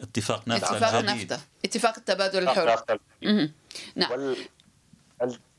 اتفاق 0.00 0.48
نفط 0.48 0.64
اتفاق 0.64 0.94
الجديد 0.94 1.32
نفط 1.32 1.42
اتفاق 1.64 1.94
التبادل 1.98 2.42
الحر. 2.42 2.98
نعم. 3.96 4.34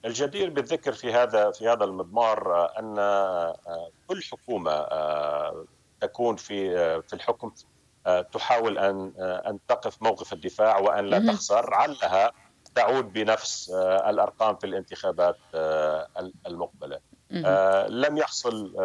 الجدير 0.06 0.50
بالذكر 0.50 0.94
في 0.94 1.14
هذا 1.14 1.52
في 1.52 1.68
هذا 1.68 1.84
المضمار 1.84 2.70
أن 2.80 2.96
كل 4.08 4.24
حكومة 4.24 4.88
تكون 6.02 6.36
في 6.36 6.72
في 7.02 7.14
الحكم 7.14 7.52
تحاول 8.34 8.78
أن 8.78 9.14
أن 9.20 9.60
تقف 9.68 10.02
موقف 10.02 10.34
الدفاع 10.34 10.78
وأن 10.80 11.06
لا 11.06 11.34
تخسر 11.34 11.74
علها 11.74 12.32
تعود 12.78 13.14
بنفس 13.14 13.70
الأرقام 14.10 14.56
في 14.56 14.66
الانتخابات 14.68 15.38
المقبلة. 16.48 17.00
لم 17.90 18.18
يحصل 18.18 18.82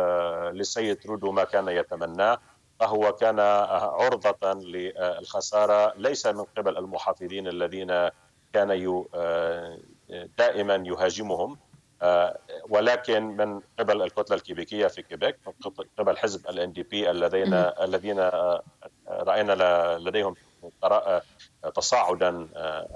للسيد 0.54 0.98
رودو 1.06 1.32
ما 1.32 1.44
كان 1.44 1.68
يتمناه 1.68 2.38
فهو 2.80 3.12
كان 3.12 3.40
عرضة 4.00 4.52
للخسارة 4.52 5.92
ليس 5.96 6.26
من 6.26 6.44
قبل 6.56 6.78
المحافظين 6.78 7.48
الذين 7.48 8.08
كان 8.52 8.70
دائما 10.38 10.74
يهاجمهم 10.86 11.58
ولكن 12.70 13.22
من 13.22 13.60
قبل 13.78 14.02
الكتلة 14.02 14.36
الكيبيكية 14.36 14.86
في 14.86 15.02
كيبيك 15.02 15.36
من 15.46 15.72
قبل 15.98 16.16
حزب 16.16 16.48
الان 16.48 16.72
دي 16.72 16.82
بي 16.82 17.10
الذين 17.10 17.54
الذين 17.54 18.30
رأينا 19.08 19.52
لديهم 19.98 20.34
تصاعدا 21.74 22.48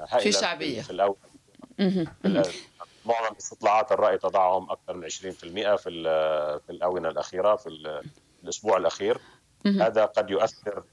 هائلا 0.08 0.18
في 0.18 0.32
شعبية. 0.32 0.82
في 0.82 0.90
الأول. 0.90 1.16
معظم 3.06 3.34
استطلاعات 3.38 3.92
الرأي 3.92 4.18
تضعهم 4.18 4.70
أكثر 4.70 4.94
من 4.94 5.04
20% 5.04 5.76
في 5.76 5.90
في 6.66 6.70
الآونة 6.70 7.08
الأخيرة 7.08 7.56
في 7.56 8.00
الأسبوع 8.42 8.76
الأخير. 8.76 9.20
هذا 9.66 10.04
قد 10.04 10.30
يؤثر 10.30 10.84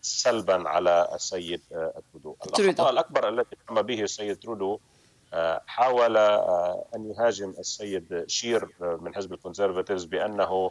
سلبا 0.00 0.68
على 0.68 1.08
السيد 1.14 1.62
ترودو. 2.12 2.36
الخطأ 2.46 2.90
الأكبر 2.90 3.28
الذي 3.28 3.46
قام 3.68 3.82
به 3.82 4.02
السيد 4.02 4.38
ترودو 4.38 4.78
حاول 5.66 6.16
أن 6.16 7.14
يهاجم 7.14 7.54
السيد 7.58 8.24
شير 8.26 8.68
من 8.80 9.14
حزب 9.14 9.32
ال 9.32 9.37
Conservatives 9.37 10.04
بأنه 10.04 10.70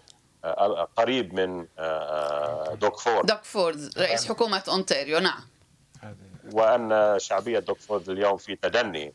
قريب 0.98 1.34
من 1.34 1.68
دوغ 2.80 3.00
فورد 3.00 3.26
دوغ 3.26 3.44
فورد 3.44 3.98
رئيس 3.98 4.30
حكومة 4.30 4.64
أونتاريو 4.68 5.20
نعم 5.20 5.42
وأن 6.52 7.20
شعبية 7.20 7.60
دوغ 7.60 7.80
فورد 7.80 8.10
اليوم 8.10 8.38
في 8.38 8.56
تدني 8.56 9.14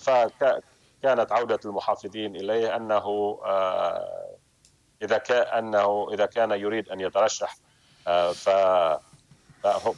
فكانت 0.00 1.32
عودة 1.32 1.60
المحافظين 1.64 2.36
إليه 2.36 2.76
أنه 2.76 3.38
إذا 5.02 5.18
كان 5.18 5.42
أنه 5.42 6.08
إذا 6.12 6.26
كان 6.26 6.50
يريد 6.50 6.88
أن 6.88 7.00
يترشح 7.00 7.56
ف 8.34 8.48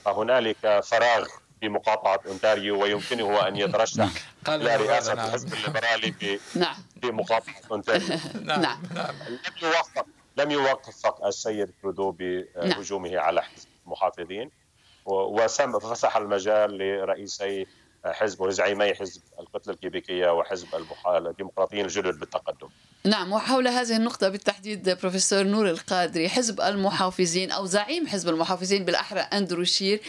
فهنالك 0.05 0.81
فراغ 0.81 1.27
في 1.61 1.69
مقاطعة 1.69 2.21
أونتاريو 2.27 2.83
ويمكنه 2.83 3.49
أن 3.49 3.57
يترشح 3.57 4.09
إلى 4.49 4.77
رئاسة 4.77 5.15
نعم. 5.15 5.27
الحزب 5.27 5.55
الليبرالي 5.55 6.13
في 6.13 6.39
نعم. 6.55 6.77
في 7.03 7.11
مقاطعة 7.11 7.55
أونتاريو 7.71 8.09
نعم. 8.45 8.61
نعم. 8.61 9.15
لم 9.29 9.39
يوفق 9.63 10.07
لم 10.39 10.51
يوفق 10.51 11.27
السيد 11.27 11.71
ترودو 11.83 12.11
بهجومه 12.11 13.09
نعم. 13.09 13.21
على 13.21 13.43
حزب 13.43 13.69
المحافظين 13.87 14.51
وفسح 15.07 16.17
المجال 16.17 16.79
لرئيسي 16.79 17.67
حزب 18.05 18.41
وزعيمي 18.41 18.95
حزب 18.95 19.23
الكتلة 19.41 19.75
الكيبيكية 19.75 20.31
وحزب 20.31 20.67
الديمقراطيين 21.07 21.85
الجدد 21.85 22.19
بالتقدم. 22.19 22.69
نعم 23.05 23.33
وحول 23.33 23.69
هذه 23.69 23.97
النقطة 23.97 24.29
بالتحديد 24.29 24.99
بروفيسور 25.01 25.43
نور 25.43 25.71
القادري 25.71 26.29
حزب 26.29 26.61
المحافظين 26.61 27.51
أو 27.51 27.67
زعيم 27.67 28.07
حزب 28.07 28.29
المحافظين 28.29 28.85
بالأحرى 28.85 29.21
أندرو 29.21 29.65
شير 29.65 30.01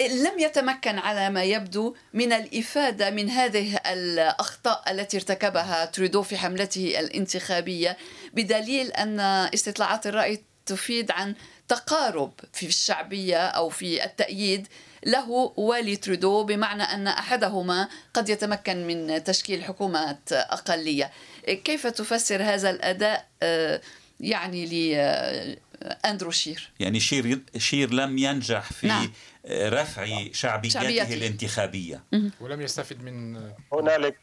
لم 0.00 0.38
يتمكن 0.38 0.98
على 0.98 1.30
ما 1.30 1.42
يبدو 1.44 1.96
من 2.14 2.32
الإفادة 2.32 3.10
من 3.10 3.30
هذه 3.30 3.76
الأخطاء 3.76 4.90
التي 4.90 5.16
ارتكبها 5.16 5.84
ترودو 5.84 6.22
في 6.22 6.36
حملته 6.36 7.00
الانتخابية 7.00 7.96
بدليل 8.34 8.92
أن 8.92 9.20
استطلاعات 9.54 10.06
الرأي 10.06 10.42
تفيد 10.66 11.10
عن 11.10 11.34
تقارب 11.68 12.32
في 12.52 12.66
الشعبية 12.66 13.46
أو 13.46 13.68
في 13.68 14.04
التأييد 14.04 14.68
له 15.06 15.30
وإلى 15.56 15.96
ترودو 15.96 16.44
بمعنى 16.44 16.82
أن 16.82 17.06
أحدهما 17.06 17.88
قد 18.14 18.28
يتمكن 18.28 18.86
من 18.86 19.24
تشكيل 19.24 19.64
حكومات 19.64 20.32
أقلية. 20.32 21.10
كيف 21.44 21.86
تفسر 21.86 22.42
هذا 22.42 22.70
الأداء؟ 22.70 23.26
آه، 23.42 23.80
يعني 24.20 24.66
لأندرو 25.82 26.30
شير. 26.30 26.72
يعني 26.80 27.00
شير, 27.00 27.40
شير 27.56 27.90
لم 27.90 28.18
ينجح 28.18 28.72
في 28.72 28.86
نعم. 28.86 29.12
رفع 29.50 30.04
شعبيته, 30.32 30.80
شعبيته. 30.80 31.14
الانتخابية. 31.14 32.04
ولم 32.40 32.60
يستفد 32.60 33.02
من 33.02 33.36
هنالك 33.72 34.20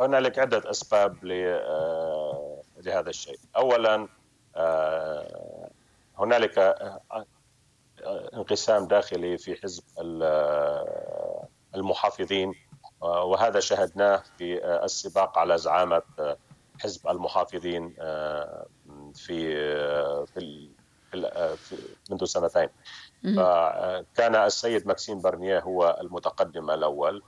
هنالك 0.00 0.38
عدة 0.38 0.70
أسباب 0.70 1.16
آه، 1.26 2.62
لهذا 2.84 3.10
الشيء. 3.10 3.38
أولا 3.56 4.08
آه، 4.56 5.70
هنالك 6.18 6.76
انقسام 8.34 8.86
داخلي 8.86 9.38
في 9.38 9.56
حزب 9.62 9.82
المحافظين 11.74 12.54
وهذا 13.00 13.60
شهدناه 13.60 14.22
في 14.38 14.64
السباق 14.84 15.38
على 15.38 15.58
زعامة 15.58 16.02
حزب 16.80 17.08
المحافظين 17.08 17.94
في, 19.14 19.56
في 20.26 20.70
منذ 22.10 22.24
سنتين. 22.24 22.68
فكان 23.22 24.34
السيد 24.34 24.86
ماكسيم 24.86 25.20
برنيه 25.20 25.58
هو 25.60 25.98
المتقدم 26.00 26.70
الأول. 26.70 27.22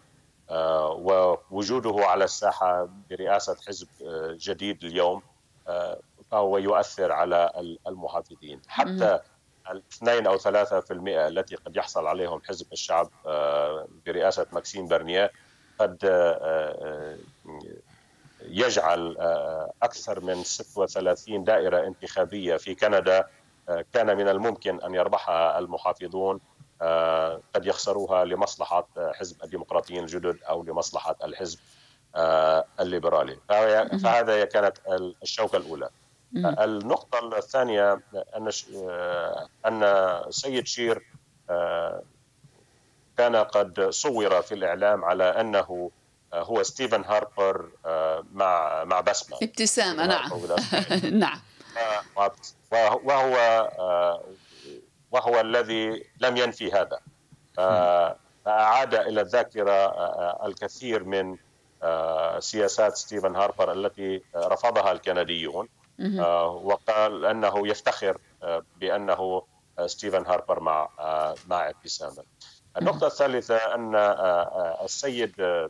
ووجوده 0.51 1.97
على 1.99 2.25
الساحة 2.25 2.89
برئاسة 3.11 3.57
حزب 3.67 3.89
جديد 4.41 4.85
اليوم 4.85 5.23
فهو 6.31 6.59
يؤثر 6.59 7.13
على 7.13 7.53
المحافظين. 7.87 8.61
حتى 8.69 9.21
الاثنين 9.71 10.27
أو 10.27 10.39
ثلاثة 10.39 10.81
في 10.81 10.93
المئة 10.93 11.29
التي 11.29 11.57
قد 11.57 11.77
يحصل 11.77 12.07
عليهم 12.07 12.43
حزب 12.49 12.73
الشعب 12.73 13.11
آه، 13.27 13.89
برئاسة 14.07 14.47
ماكسيم 14.53 14.89
برنيه 14.89 15.33
قد 15.79 15.99
آه، 16.05 16.39
آه، 16.43 17.17
يجعل 18.43 19.17
أكثر 19.83 20.21
من 20.21 20.45
36 20.45 21.45
دائرة 21.45 21.87
انتخابية 21.87 22.57
في 22.57 22.75
كندا 22.75 23.27
كان 23.93 24.17
من 24.17 24.29
الممكن 24.29 24.81
أن 24.81 24.95
يربحها 24.95 25.59
المحافظون 25.59 26.41
قد 27.55 27.67
يخسروها 27.67 28.25
لمصلحة 28.25 28.89
حزب 28.97 29.45
الديمقراطيين 29.45 30.03
الجدد 30.03 30.39
أو 30.49 30.63
لمصلحة 30.63 31.17
الحزب 31.25 31.59
الليبرالي. 32.81 33.39
فهذا 34.03 34.45
كانت 34.45 34.79
الشوكة 35.23 35.57
الأولى. 35.57 35.89
النقطة 36.37 37.39
الثانية 37.39 37.93
أن 38.37 38.51
أن 39.67 39.83
السيد 40.29 40.67
شير 40.67 41.03
آه، 41.51 42.03
كان 43.19 43.37
قد 43.37 43.91
صور 43.91 44.43
في 44.43 44.55
الإعلام 44.55 45.05
على 45.05 45.25
أنه 45.25 45.91
هو 46.35 46.63
ستيفن 46.63 47.05
هاربر 47.05 47.71
آه، 47.87 48.25
مع 48.33 48.85
مع 48.85 49.01
بسمة. 49.01 49.39
ابتسامة 49.43 50.07
نعم. 50.07 50.31
نعم. 51.25 51.41
وهو 52.73 53.41
آه، 53.79 54.25
وهو 55.11 55.41
الذي 55.41 56.05
لم 56.21 56.37
ينفي 56.37 56.73
هذا. 56.73 57.01
فأعاد 58.45 58.95
إلى 58.95 59.21
الذاكرة 59.21 59.87
الكثير 60.47 61.05
من 61.05 61.37
سياسات 62.39 62.97
ستيفن 62.97 63.37
هاربر 63.37 63.73
التي 63.73 64.23
رفضها 64.37 64.93
الكنديون. 64.93 65.69
آه، 66.01 66.49
وقال 66.49 67.25
أنه 67.25 67.69
يفتخر 67.69 68.19
آه، 68.43 68.63
آه، 69.79 69.87
ستيفن 69.87 70.27
هاربر 70.27 70.61
مع 70.61 70.89
مع 71.47 71.69
ابتسامه. 71.69 72.23
النقطة 72.77 73.07
الثالثة 73.07 73.57
أن 73.75 73.95
السيد 74.85 75.69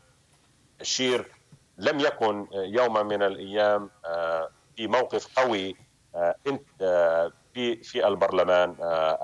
شير 0.82 1.32
لم 1.78 2.00
يكن 2.00 2.46
يوما 2.52 3.02
من 3.02 3.22
الأيام 3.22 3.90
في 4.76 4.87
موقف 4.87 5.38
قوي 5.38 5.76
في 7.55 7.83
في 7.83 8.07
البرلمان 8.09 8.75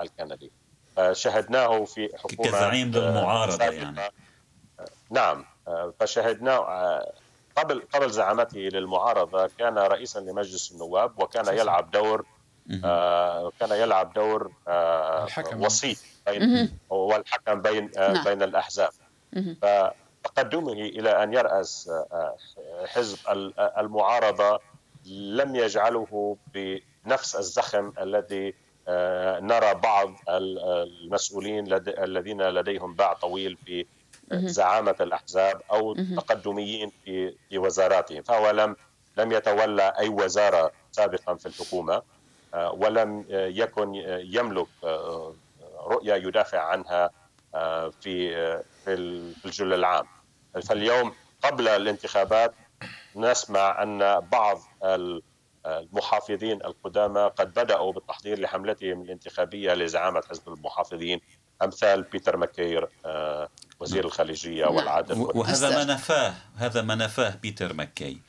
الكندي. 0.01 0.51
شاهدناه 1.11 1.83
في 1.83 2.09
حكومة 2.17 2.49
كزعيم 2.49 2.91
للمعارضة 2.91 3.65
يعني. 3.65 4.01
نعم. 5.09 5.45
فشاهدناه 5.99 7.05
قبل 7.55 7.83
قبل 7.93 8.09
زعامته 8.09 8.59
للمعارضة 8.59 9.49
كان 9.57 9.77
رئيسا 9.77 10.19
لمجلس 10.19 10.71
النواب 10.71 11.19
وكان 11.19 11.57
يلعب 11.57 11.91
دور 11.91 12.25
آه 12.83 13.51
كان 13.59 13.71
يلعب 13.71 14.13
دور 14.13 14.51
آه 14.67 15.27
وسيط 15.53 15.97
بين 16.27 16.77
والحكم 16.89 17.61
بين 17.61 17.91
آه 17.97 18.11
نعم. 18.11 18.23
بين 18.23 18.43
الأحزاب. 18.43 18.89
تقدمه 20.23 20.73
إلى 20.73 21.23
أن 21.23 21.33
يرأس 21.33 21.91
حزب 22.85 23.17
المعارضة 23.59 24.59
لم 25.11 25.55
يجعله 25.55 26.37
بنفس 26.53 27.35
الزخم 27.35 27.93
الذي 28.01 28.53
نرى 29.41 29.73
بعض 29.73 30.13
المسؤولين 30.29 31.73
الذين 31.87 32.41
لديهم 32.41 32.93
باع 32.93 33.13
طويل 33.13 33.57
في 33.65 33.85
زعامة 34.31 34.95
الأحزاب 35.01 35.61
أو 35.71 35.93
تقدميين 35.93 36.91
في 37.05 37.33
في 37.49 37.57
وزاراتهم. 37.57 38.21
فهو 38.23 38.49
لم 38.51 38.75
لم 39.17 39.31
يتولى 39.31 39.93
أي 39.97 40.09
وزارة 40.09 40.71
سابقا 40.91 41.35
في 41.35 41.45
الحكومة 41.45 42.01
ولم 42.53 43.25
يكن 43.29 43.95
يملك 44.05 44.67
رؤية 45.87 46.13
يدافع 46.13 46.59
عنها 46.59 47.09
في 48.01 48.35
في 48.85 48.93
الجو 49.45 49.73
العام. 49.73 50.05
فاليوم 50.63 51.13
قبل 51.43 51.67
الانتخابات 51.67 52.53
نسمع 53.15 53.83
أن 53.83 54.19
بعض 54.19 54.59
المحافظين 55.65 56.61
القدامى 56.65 57.31
قد 57.35 57.53
بدأوا 57.53 57.93
بالتحضير 57.93 58.39
لحملتهم 58.39 59.01
الانتخابية 59.01 59.73
لزعامة 59.73 60.21
حزب 60.29 60.47
المحافظين 60.47 61.21
أمثال 61.63 62.03
بيتر 62.03 62.37
ماكاي 62.37 62.89
آه، 63.05 63.49
وزير 63.79 64.05
الخارجيه 64.05 64.65
نعم. 64.65 64.75
والعدل 64.75 65.17
وهذا 65.35 65.69
ما 65.69 65.93
نفاه 65.93 66.33
هذا 66.55 66.81
ما 66.81 66.95
نفاه 66.95 67.35
بيتر 67.35 67.73
ماكاي. 67.73 68.21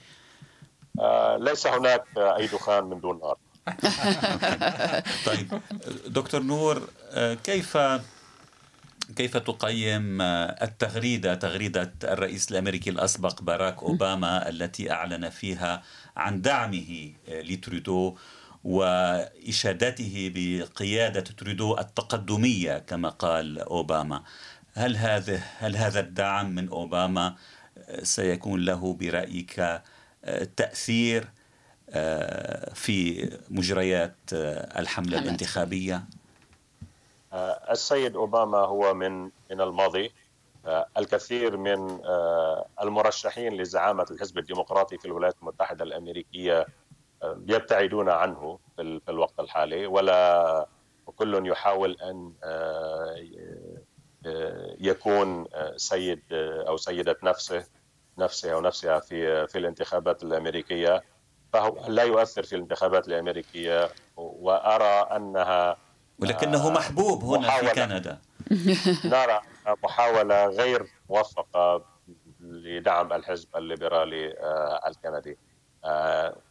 آه، 1.01 1.37
ليس 1.37 1.66
هناك 1.66 2.05
اي 2.16 2.47
دخان 2.47 2.85
من 2.85 3.01
دون 3.01 3.21
نار 3.21 3.37
طيب 5.27 5.61
دكتور 6.07 6.42
نور 6.42 6.88
آه، 7.11 7.35
كيف 7.35 7.77
كيف 9.16 9.37
تقيم 9.37 10.23
التغريدة 10.23 11.35
تغريدة 11.35 11.95
الرئيس 12.05 12.51
الأمريكي 12.51 12.90
الأسبق 12.90 13.42
باراك 13.42 13.83
أوباما 13.83 14.49
التي 14.49 14.90
أعلن 14.90 15.29
فيها 15.29 15.83
عن 16.16 16.42
دعمه 16.42 17.12
لترودو 17.29 18.16
وإشادته 18.64 20.33
بقيادة 20.35 21.21
ترودو 21.21 21.79
التقدمية 21.79 22.79
كما 22.79 23.09
قال 23.09 23.59
أوباما. 23.59 24.23
هل 24.75 24.97
هذا 24.97 25.42
هل 25.59 25.77
هذا 25.77 26.01
الدعم 26.01 26.55
من 26.55 26.69
أوباما 26.69 27.35
سيكون 28.03 28.61
له 28.61 28.95
برأيك 28.95 29.83
تأثير 30.57 31.29
في 32.75 33.31
مجريات 33.51 34.16
الحملة 34.79 35.19
الانتخابية؟ 35.19 36.05
السيد 37.70 38.16
أوباما 38.16 38.59
هو 38.59 38.94
من 38.94 39.22
من 39.22 39.61
الماضي. 39.61 40.12
الكثير 40.99 41.57
من 41.57 42.01
المرشحين 42.83 43.53
لزعامة 43.57 44.07
الحزب 44.11 44.38
الديمقراطي 44.38 44.99
في 44.99 45.05
الولايات 45.05 45.35
المتحدة 45.42 45.85
الأمريكية 45.85 46.66
يبتعدون 47.25 48.09
عنه 48.09 48.59
في 48.77 49.01
الوقت 49.09 49.40
الحالي 49.40 49.87
ولا 49.87 50.66
كل 51.16 51.46
يحاول 51.46 51.96
أن 52.03 52.33
يكون 54.81 55.46
سيد 55.77 56.22
أو 56.68 56.77
سيدة 56.77 57.16
نفسه 57.22 57.66
نفسه 58.18 58.53
أو 58.53 58.61
نفسها 58.61 59.01
في 59.01 59.46
في 59.46 59.59
الانتخابات 59.59 60.22
الأمريكية. 60.22 61.05
فهو 61.53 61.87
لا 61.88 62.03
يؤثر 62.03 62.42
في 62.42 62.57
الانتخابات 62.57 63.09
الأمريكية 63.09 63.90
وأرى 64.16 65.16
أنها 65.16 65.77
ولكنه 66.18 66.70
محبوب 66.70 67.24
هنا 67.24 67.50
في 67.50 67.70
كندا. 67.70 68.18
نرى 69.14 69.40
محاولة 69.85 70.46
غير 70.46 70.87
موفقه 71.11 71.85
لدعم 72.40 73.12
الحزب 73.12 73.57
الليبرالي 73.57 74.35
الكندي. 74.87 75.38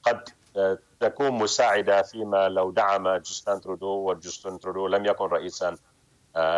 قد 0.04 0.30
تكون 1.00 1.32
مساعدة 1.32 2.02
فيما 2.02 2.50
لو 2.50 2.72
دعم 2.72 3.18
جوستان 3.18 3.62
ترودو 3.62 3.88
وجوستان 3.88 4.60
ترودو 4.60 4.88
لم 4.88 5.06
يكن 5.06 5.26
رئيسا 5.26 5.76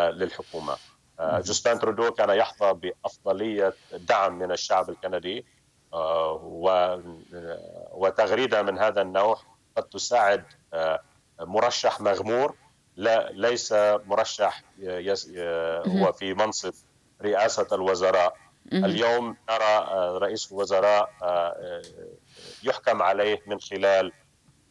للحكومة. 0.10 0.76
جوستان 1.20 1.80
ترودو 1.80 2.12
كان 2.12 2.30
يحظى 2.30 2.74
بأفضلية 2.74 3.74
دعم 3.94 4.40
من 4.40 4.52
الشعب 4.52 4.90
الكندي 4.90 5.46
وتغريدة 7.92 8.62
من 8.62 8.78
هذا 8.80 9.02
النوع 9.02 9.40
قد 9.78 9.84
تساعد 9.84 10.44
مرشح 11.40 12.02
مغمور 12.02 12.56
لا 12.98 13.30
ليس 13.32 13.74
مرشح 14.06 14.64
هو 15.88 16.12
في 16.12 16.34
منصب 16.34 16.74
رئاسة 17.22 17.68
الوزراء. 17.72 18.36
اليوم 18.74 19.38
نرى 19.50 19.88
رئيس 20.18 20.52
الوزراء 20.52 21.10
يحكم 22.64 23.02
عليه 23.02 23.42
من 23.48 23.60
خلال 23.60 24.12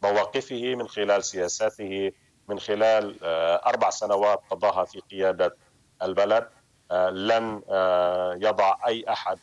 مواقفه 0.03 0.75
من 0.75 0.87
خلال 0.87 1.23
سياساته 1.23 2.11
من 2.47 2.59
خلال 2.59 3.17
أربع 3.65 3.89
سنوات 3.89 4.39
قضاها 4.49 4.85
في 4.85 4.99
قيادة 4.99 5.55
البلد. 6.01 6.49
لن 7.11 7.61
يضع 8.41 8.77
أي 8.87 9.05
أحد 9.09 9.39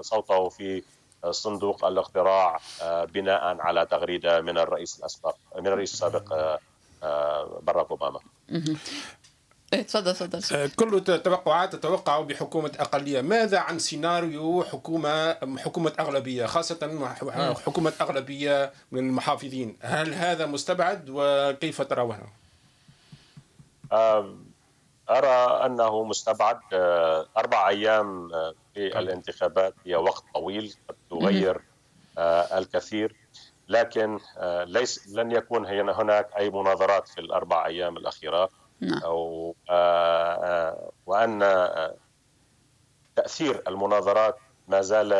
صوته 0.00 0.48
في 0.48 0.82
صندوق 1.30 1.84
الاقتراع 1.84 2.60
بناء 3.04 3.60
على 3.60 3.86
تغريدة 3.86 4.40
من 4.40 4.58
الرئيس 4.58 4.98
الأسبق 4.98 5.36
من 5.56 5.66
الرئيس 5.66 5.92
السابق 5.92 6.58
باراك 7.62 7.90
أوباما. 7.90 8.20
إيه، 9.72 9.82
تفضل 9.82 10.14
تفضل. 10.14 10.56
آه، 10.56 10.70
كل 10.76 10.94
التوقعات 10.94 11.72
تتوقع 11.72 12.20
بحكومة 12.20 12.72
أقلية. 12.80 13.20
ماذا 13.20 13.58
عن 13.58 13.78
سيناريو 13.78 14.64
حكومة 14.64 15.32
حكومة 15.58 15.92
أغلبية 16.00 16.46
خاصة 16.46 16.78
حكومة 17.66 17.92
أغلبية 18.00 18.72
من 18.92 18.98
المحافظين؟ 18.98 19.76
هل 19.80 20.14
هذا 20.14 20.46
مستبعد؟ 20.46 21.06
وكيف 21.08 21.82
ترونه؟ 21.82 22.26
أرى 25.10 25.66
أنه 25.66 26.04
مستبعد. 26.04 26.60
آه، 26.72 27.26
أربع 27.36 27.68
أيام 27.68 28.34
آه، 28.34 28.54
في 28.74 28.98
الانتخابات 28.98 29.74
هي 29.86 29.96
وقت 29.96 30.24
طويل 30.34 30.74
قد 30.88 30.94
تغير 31.10 31.60
الكثير. 32.58 33.16
لكن 33.68 34.18
ليس 34.66 35.08
لن 35.08 35.32
يكون 35.32 35.66
هناك 35.66 36.36
أي 36.36 36.50
مناظرات 36.50 37.08
في 37.08 37.20
الأربع 37.20 37.66
أيام 37.66 37.96
الأخيرة 37.96 38.50
نعم. 38.80 39.02
أو 39.02 39.54
آه، 39.70 40.34
آه، 40.34 40.90
وأن 41.06 41.42
آه، 41.42 41.94
تأثير 43.16 43.62
المناظرات 43.68 44.36
ما 44.68 44.80
زال 44.80 45.12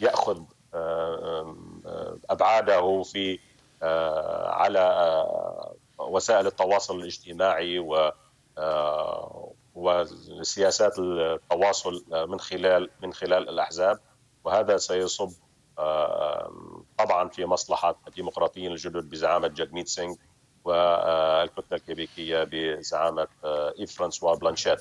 يأخذ 0.00 0.42
أبعاده 2.30 3.02
في 3.02 3.38
على 4.46 5.26
وسائل 5.98 6.46
التواصل 6.46 7.00
الاجتماعي 7.00 7.78
و 7.78 8.12
وسياسات 9.74 10.98
التواصل 10.98 12.04
من 12.28 12.40
خلال 12.40 12.90
من 13.02 13.12
خلال 13.12 13.48
الأحزاب 13.48 13.98
وهذا 14.44 14.76
سيصب 14.76 15.30
طبعا 16.98 17.28
في 17.28 17.44
مصلحة 17.44 18.00
الديمقراطيين 18.08 18.72
الجدد 18.72 19.10
بزعامة 19.10 19.48
جاكميت 19.48 19.88
سينغ 19.88 20.14
والكتله 20.64 21.78
الكيبيكيه 21.78 22.44
بزعامة 22.52 23.28
آه، 23.44 23.74
إيف 23.78 23.92
فرانسوا 23.98 24.34
بلانشيت. 24.34 24.78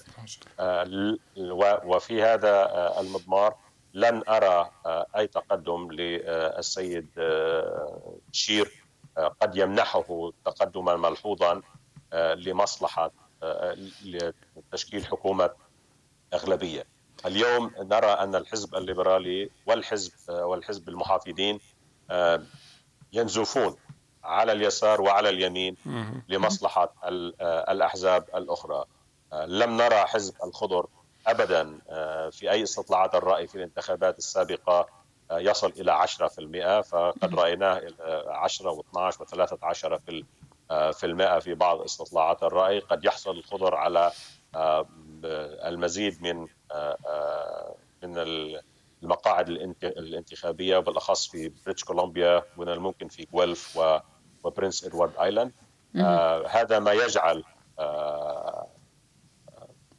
آه، 0.59 1.17
وفي 1.85 2.23
هذا 2.23 2.53
آه، 2.53 2.99
المضمار 3.01 3.55
لن 3.93 4.23
أرى 4.29 4.71
أي 4.87 5.27
تقدم 5.27 5.91
للسيد 5.91 7.07
شير 8.31 8.83
قد 9.41 9.57
يمنحه 9.57 10.31
تقدما 10.45 10.95
ملحوظا 10.95 11.61
لمصلحة 12.13 13.11
لتشكيل 14.05 15.05
حكومة 15.05 15.49
أغلبية. 16.33 16.98
اليوم 17.25 17.71
نرى 17.79 18.07
أن 18.07 18.35
الحزب 18.35 18.75
الليبرالي 18.75 19.49
والحزب 19.65 20.11
والحزب 20.29 20.89
المحافظين 20.89 21.59
ينزفون 23.13 23.75
على 24.23 24.51
اليسار 24.51 25.01
وعلى 25.01 25.29
اليمين 25.29 25.75
لمصلحة 26.29 26.93
الأحزاب 27.43 28.25
الأخرى. 28.35 28.85
لم 29.33 29.77
نرى 29.77 29.95
حزب 29.95 30.33
الخضر 30.43 30.87
ابدا 31.27 31.79
في 32.31 32.51
أي 32.51 32.63
استطلاعات 32.63 33.15
الرأي 33.15 33.47
في 33.47 33.55
الانتخابات 33.55 34.17
السابقة 34.17 34.87
يصل 35.31 35.73
إلى 35.79 35.91
10% 35.91 36.81
فقد 36.81 37.35
رأيناه 37.35 37.81
10 38.27 38.81
و12 38.81 39.15
و13 39.15 39.95
في 40.05 40.25
في 40.93 41.05
المئة 41.05 41.39
في 41.39 41.53
بعض 41.53 41.81
استطلاعات 41.81 42.43
الرأي. 42.43 42.79
قد 42.79 43.05
يحصل 43.05 43.31
الخضر 43.37 43.75
على 43.75 44.11
المزيد 45.65 46.21
من 46.21 46.47
من 48.03 48.17
المقاعد 49.03 49.49
الانتخابية 49.83 50.77
وبالاخص 50.77 51.27
في 51.27 51.51
بريتش 51.65 51.83
كولومبيا 51.83 52.43
من 52.57 52.69
الممكن 52.69 53.07
في 53.07 53.27
جويلف 53.33 53.79
وبرنس 54.43 54.83
إدوارد 54.83 55.17
آيلاند. 55.17 55.51
آه 55.95 56.47
هذا 56.47 56.79
ما 56.79 56.91
يجعل 56.91 57.43
آه 57.79 58.67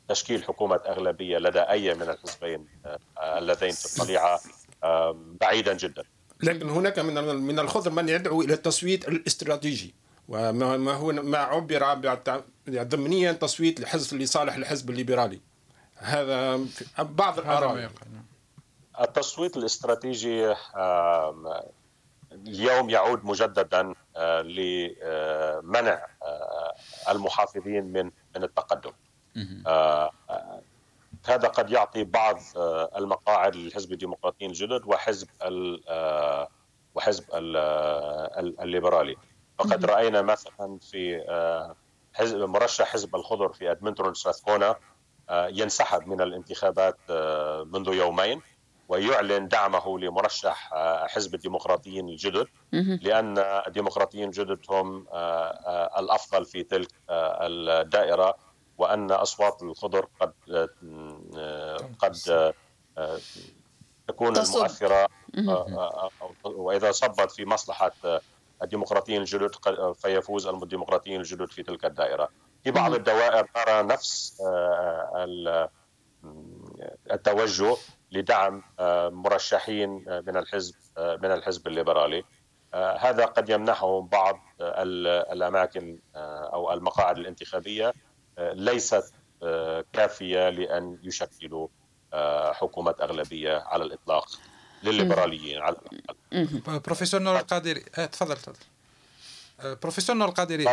تشكيل 0.09 0.44
حكومة 0.44 0.80
أغلبية 0.87 1.38
لدى 1.38 1.61
أي 1.61 1.94
من 1.94 2.02
الحزبين 2.02 2.68
اللذين 3.18 3.70
في 3.70 3.87
الطليعة 3.87 4.40
بعيدا 5.40 5.74
جدا. 5.74 6.02
لكن 6.42 6.70
هناك 6.70 6.98
من 6.98 7.35
من 7.35 7.59
الخضر 7.59 7.90
من 7.90 8.09
يدعو 8.09 8.42
إلى 8.42 8.54
التصويت 8.54 9.09
الاستراتيجي 9.09 9.94
وما 10.28 10.92
هو 10.92 11.12
ما 11.12 11.38
عبر 11.38 12.18
ضمنيا 12.70 13.33
تصويت 13.33 13.80
لحزب 13.80 14.16
لصالح 14.16 14.54
الحزب 14.54 14.90
الليبرالي. 14.90 15.40
هذا 16.01 16.61
بعض 16.99 17.39
الآراء. 17.39 17.91
التصويت 19.01 19.57
الاستراتيجي 19.57 20.55
اليوم 22.33 22.91
يعود 22.91 23.25
مجددا 23.25 23.95
آه، 24.17 24.41
لمنع 24.43 26.07
آه، 26.23 26.75
المحافظين 27.09 27.85
من 27.85 28.05
من 28.37 28.43
التقدم. 28.45 28.93
هذا 31.27 31.49
قد 31.49 31.71
يعطي 31.71 32.05
بعض 32.05 32.39
آه، 32.57 32.91
المقاعد 32.97 33.57
للحزب 33.57 33.93
الديمقراطيين 33.93 34.51
الجدد 34.51 34.83
وحزب 34.87 35.29
ال 35.43 35.85
آه، 35.89 36.49
وحزب 36.95 37.25
ال 37.35 37.57
آه، 37.57 38.41
الليبرالي. 38.63 39.17
فقد 39.59 39.85
رأينا 39.85 40.23
مثلا 40.23 40.79
في 40.91 41.25
حزب 42.15 42.39
مرشح 42.39 42.87
حزب 42.87 43.17
الخضر 43.17 43.53
في 43.53 43.71
ادمنتون 43.71 44.15
سراثكونا 44.15 44.77
ينسحب 45.31 46.09
من 46.09 46.21
الانتخابات 46.21 46.97
منذ 47.66 47.88
يومين 47.88 48.43
ويعلن 48.88 49.49
دعمه 49.49 49.99
لمرشح 49.99 50.71
حزب 51.07 51.35
الديمقراطيين 51.35 52.09
الجدد 52.09 52.47
لأن 53.03 53.38
الديمقراطيين 53.38 54.29
الجدد 54.29 54.59
هم 54.71 55.07
الأفضل 55.99 56.45
في 56.45 56.62
تلك 56.62 56.88
الدائرة 57.11 58.35
وأن 58.79 59.11
أصوات 59.11 59.62
الخضر 59.62 60.07
قد 60.21 60.33
قد 61.99 62.12
تكون 64.09 64.33
مؤثرة 64.61 65.09
وإذا 66.45 66.93
صبت 66.93 67.31
في 67.31 67.45
مصلحة 67.45 67.93
الديمقراطيين 68.62 69.21
الجدد 69.21 69.51
فيفوز 69.95 70.47
الديمقراطيين 70.47 71.21
الجدد 71.21 71.51
في 71.51 71.62
تلك 71.62 71.85
الدائرة. 71.85 72.29
في 72.64 72.70
بعض 72.70 72.94
الدوائر 72.94 73.46
نرى 73.57 73.83
نفس 73.83 74.42
التوجه 77.11 77.77
لدعم 78.12 78.62
مرشحين 79.11 79.90
من 80.27 80.37
الحزب 80.37 80.75
من 80.99 81.33
الحزب 81.33 81.66
الليبرالي. 81.66 82.25
هذا 82.75 83.25
قد 83.25 83.49
يمنحهم 83.49 84.07
بعض 84.07 84.40
الأماكن 84.61 85.99
أو 86.16 86.73
المقاعد 86.73 87.18
الانتخابية 87.18 87.94
ليست 88.38 89.12
آه، 89.42 89.85
كافية 89.92 90.49
لأن 90.49 90.99
يشكلوا 91.03 91.68
آه، 92.12 92.53
حكومة 92.53 92.94
أغلبية 93.03 93.59
على 93.59 93.85
الإطلاق 93.85 94.29
للليبراليين 94.83 95.62
على 95.62 95.77
الأقل. 95.92 96.81
بروفيسور 96.81 97.20
نور 97.20 97.38
القادري 97.38 97.85
آه، 97.99 98.07
تفضل 98.07 98.37
تفضل. 98.37 98.57
بروفيسور 99.83 100.16
نور 100.16 100.29
القادري. 100.29 100.64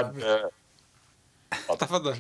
تفضل 1.76 2.18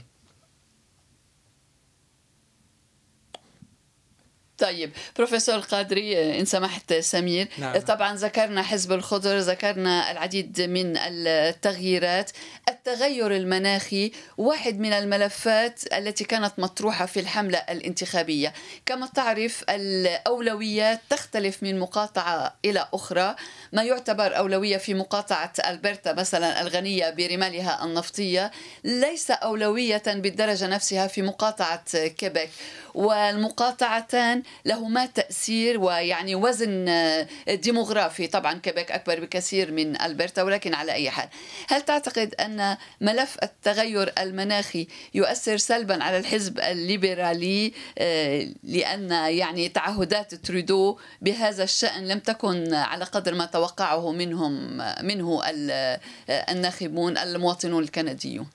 طيب 4.58 4.91
بروفيسور 5.17 5.56
القادري 5.56 6.39
إن 6.39 6.46
سمحت 6.46 6.93
سمير. 6.93 7.48
نعم. 7.58 7.78
طبعا 7.78 8.15
ذكرنا 8.15 8.63
حزب 8.63 8.91
الخضر 8.91 9.38
ذكرنا 9.38 10.12
العديد 10.12 10.62
من 10.62 10.98
التغييرات. 10.98 12.32
التغير 12.70 13.36
المناخي 13.36 14.12
واحد 14.38 14.80
من 14.80 14.93
الملفات 14.93 15.93
التي 15.93 16.24
كانت 16.24 16.54
مطروحة 16.58 17.06
في 17.06 17.20
الحملة 17.20 17.58
الانتخابية. 17.58 18.54
كما 18.86 19.08
تعرف 19.08 19.63
الأولويات 19.70 21.02
تختلف 21.10 21.63
من 21.63 21.80
مقاطعة 21.80 22.56
إلى 22.65 22.88
أخرى. 22.93 23.36
ما 23.74 23.84
يعتبر 23.84 24.38
أولوية 24.38 24.78
في 24.78 24.93
مقاطعة 24.93 25.54
ألبرتا 25.70 26.13
مثلا 26.13 26.62
الغنية 26.62 27.10
برمالها 27.10 27.86
النفطية 27.86 28.52
ليس 28.84 29.32
أولوية 29.32 30.04
بالدرجة 30.08 30.67
نفسها 30.67 31.08
في 31.08 31.22
مقاطعة 31.22 32.08
كيبيك 32.08 32.50
والمقاطعتان 32.93 34.43
لهما 34.65 35.05
تأثير 35.05 35.79
ويعني 35.79 36.36
وزن 36.36 36.89
آه، 36.89 37.27
ديموغرافي 37.49 38.27
طبعا 38.27 38.53
كيبيك 38.53 38.91
أكبر 38.91 39.19
بكثير 39.19 39.71
من 39.71 40.01
ألبرتا 40.01 40.43
ولكن 40.43 40.73
على 40.73 40.91
أي 40.91 41.10
حال. 41.10 41.29
هل 41.67 41.81
تعتقد 41.81 42.36
أن 42.36 42.77
ملف 43.01 43.38
التغير 43.43 44.13
المناخي 44.19 44.88
يؤثر 45.13 45.57
سلبا 45.57 46.03
على 46.03 46.17
الحزب 46.17 46.60
الليبرالي 46.60 47.73
آه، 47.97 48.47
لأن 48.63 49.12
يعني 49.12 49.69
تعهدات 49.69 50.36
تريدو 50.36 50.97
بهذا 51.21 51.63
الشأن 51.63 52.07
لم 52.07 52.19
تكن 52.19 52.73
على 52.73 53.05
قدر 53.05 53.33
ما 53.36 53.45
توقعه 53.45 54.12
منهم 54.12 54.77
منه 55.01 55.41
آه، 55.45 55.99
الناخبون 56.29 57.17
المواطنون 57.17 57.83
الكنديون؟ 57.83 58.47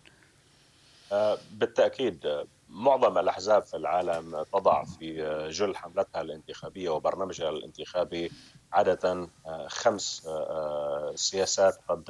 بالتأكيد 1.52 2.26
معظم 2.72 3.18
الأحزاب 3.18 3.62
في 3.62 3.76
العالم 3.76 4.44
تضع 4.52 4.85
في 4.85 5.48
جل 5.50 5.76
حملتها 5.76 6.20
الانتخابية 6.20 6.90
وبرنامجها 6.90 7.48
الانتخابي 7.48 8.30
عادة 8.72 9.28
آه، 9.46 9.66
خمس 9.68 10.26
آه، 10.26 10.30
آه، 10.30 11.12
سياسات 11.14 11.78
قد 11.88 12.04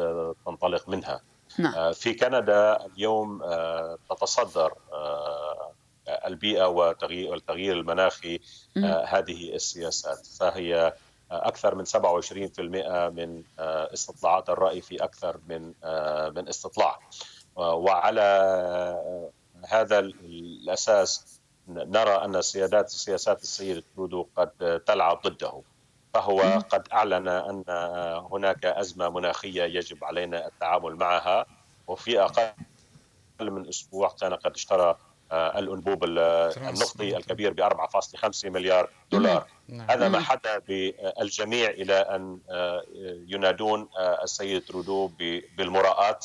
تنطلق 0.46 0.88
منها. 0.88 1.20
نعم. 1.58 1.92
في 1.92 2.14
كندا 2.14 2.86
اليوم 2.86 3.42
تتصدر 4.10 4.74
البيئة 6.08 6.64
والتغيير 6.64 7.76
المناخي 7.76 8.40
هذه 9.06 9.54
السياسات. 9.54 10.26
فهي 10.26 10.94
أكثر 11.30 11.74
من 11.74 11.84
27% 11.84 13.08
من 13.08 13.42
استطلاعات 13.58 14.50
الرأي 14.50 14.80
في 14.80 15.04
أكثر 15.04 15.40
من 15.48 15.62
من 16.34 16.48
استطلاع. 16.48 16.98
وعلى 17.56 18.22
هذا 19.68 19.98
الأساس 19.98 21.40
نرى 21.68 22.24
أن 22.24 22.42
سيادات 22.42 22.88
سياسات 22.88 23.42
السيد 23.42 23.84
ترودو 23.96 24.26
قد 24.36 24.82
تلعب 24.86 25.22
ضده 25.22 25.62
فهو 26.14 26.40
قد 26.70 26.88
أعلن 26.92 27.28
أن 27.28 27.64
هناك 28.32 28.64
أزمة 28.64 29.08
مناخية 29.08 29.62
يجب 29.62 30.04
علينا 30.04 30.46
التعامل 30.46 30.96
معها 30.96 31.46
وفي 31.86 32.20
أقل 32.20 33.50
من 33.50 33.68
أسبوع 33.68 34.14
كان 34.20 34.34
قد 34.34 34.54
اشترى 34.54 34.96
آه، 35.32 35.58
الأنبوب 35.58 36.04
النفطي 36.04 37.16
الكبير 37.16 37.52
ب 37.52 37.60
4.5 37.60 38.44
مليار 38.44 38.90
دولار. 39.10 39.46
نعم. 39.68 39.90
هذا 39.90 40.08
ما 40.08 40.20
حدا 40.20 40.58
بالجميع 40.58 41.70
إلى 41.70 41.94
أن 41.94 42.38
آه، 42.50 42.84
ينادون 43.28 43.88
آه، 43.98 44.24
السيد 44.24 44.64
ترودو 44.64 45.10
بالمراءه 45.56 46.20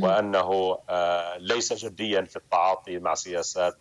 وأنه 0.00 0.78
آه، 0.88 1.36
ليس 1.36 1.72
جديا 1.72 2.22
في 2.22 2.36
التعاطي 2.36 2.98
مع 2.98 3.14
سياسات 3.14 3.76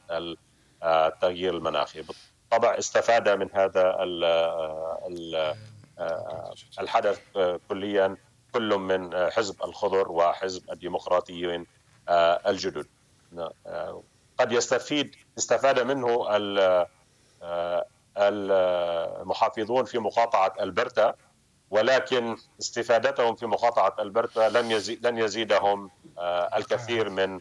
التغيير 0.83 1.57
المناخي 1.57 2.01
بالطبع 2.01 2.77
استفاد 2.77 3.29
من 3.29 3.49
هذا 3.53 3.95
آه، 5.99 6.53
الحدث 6.79 7.19
كليا 7.69 8.17
كل 8.53 8.77
من 8.77 9.29
حزب 9.31 9.63
الخضر 9.63 10.11
وحزب 10.11 10.71
الديمقراطيين 10.71 11.65
آه، 12.09 12.41
الجدد. 12.47 12.87
قد 14.39 14.51
يستفيد 14.51 15.15
استفاد 15.37 15.79
منه 15.79 16.27
المحافظون 18.17 19.85
في 19.85 19.99
مقاطعة 19.99 20.53
ألبرتا 20.59 21.15
ولكن 21.73 22.37
استفادتهم 22.59 23.35
في 23.35 23.45
مقاطعة 23.45 23.95
البرتا 23.99 24.49
لم 24.49 24.71
يزيد 24.71 25.07
لن 25.07 25.17
يزيدهم 25.17 25.89
آه، 26.17 26.57
الكثير 26.57 27.09
من 27.09 27.39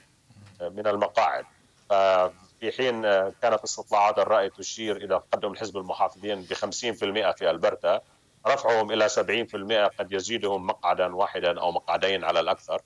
آه، 0.61 0.69
من 0.69 0.87
المقاعد. 0.87 1.45
ففي 1.91 2.73
حين 2.77 3.05
آه، 3.05 3.33
كانت 3.43 3.63
استطلاعات 3.63 4.19
الرأي 4.19 4.51
تشير 4.51 4.97
إلى 4.97 5.23
تقدم 5.31 5.53
الحزب 5.53 5.77
المحافظين 5.77 6.43
ب 6.43 6.55
50% 6.55 7.33
في 7.33 7.51
ألبرتا 7.51 8.01
رفعهم 8.47 8.93
إلى 8.93 9.09
70% 9.09 9.87
قد 9.99 10.13
يزيدهم 10.13 10.67
مقعدا 10.67 11.17
واحدا 11.17 11.61
أو 11.61 11.73
مقعدين 11.73 12.25
على 12.25 12.41
الأكثر 12.41 12.83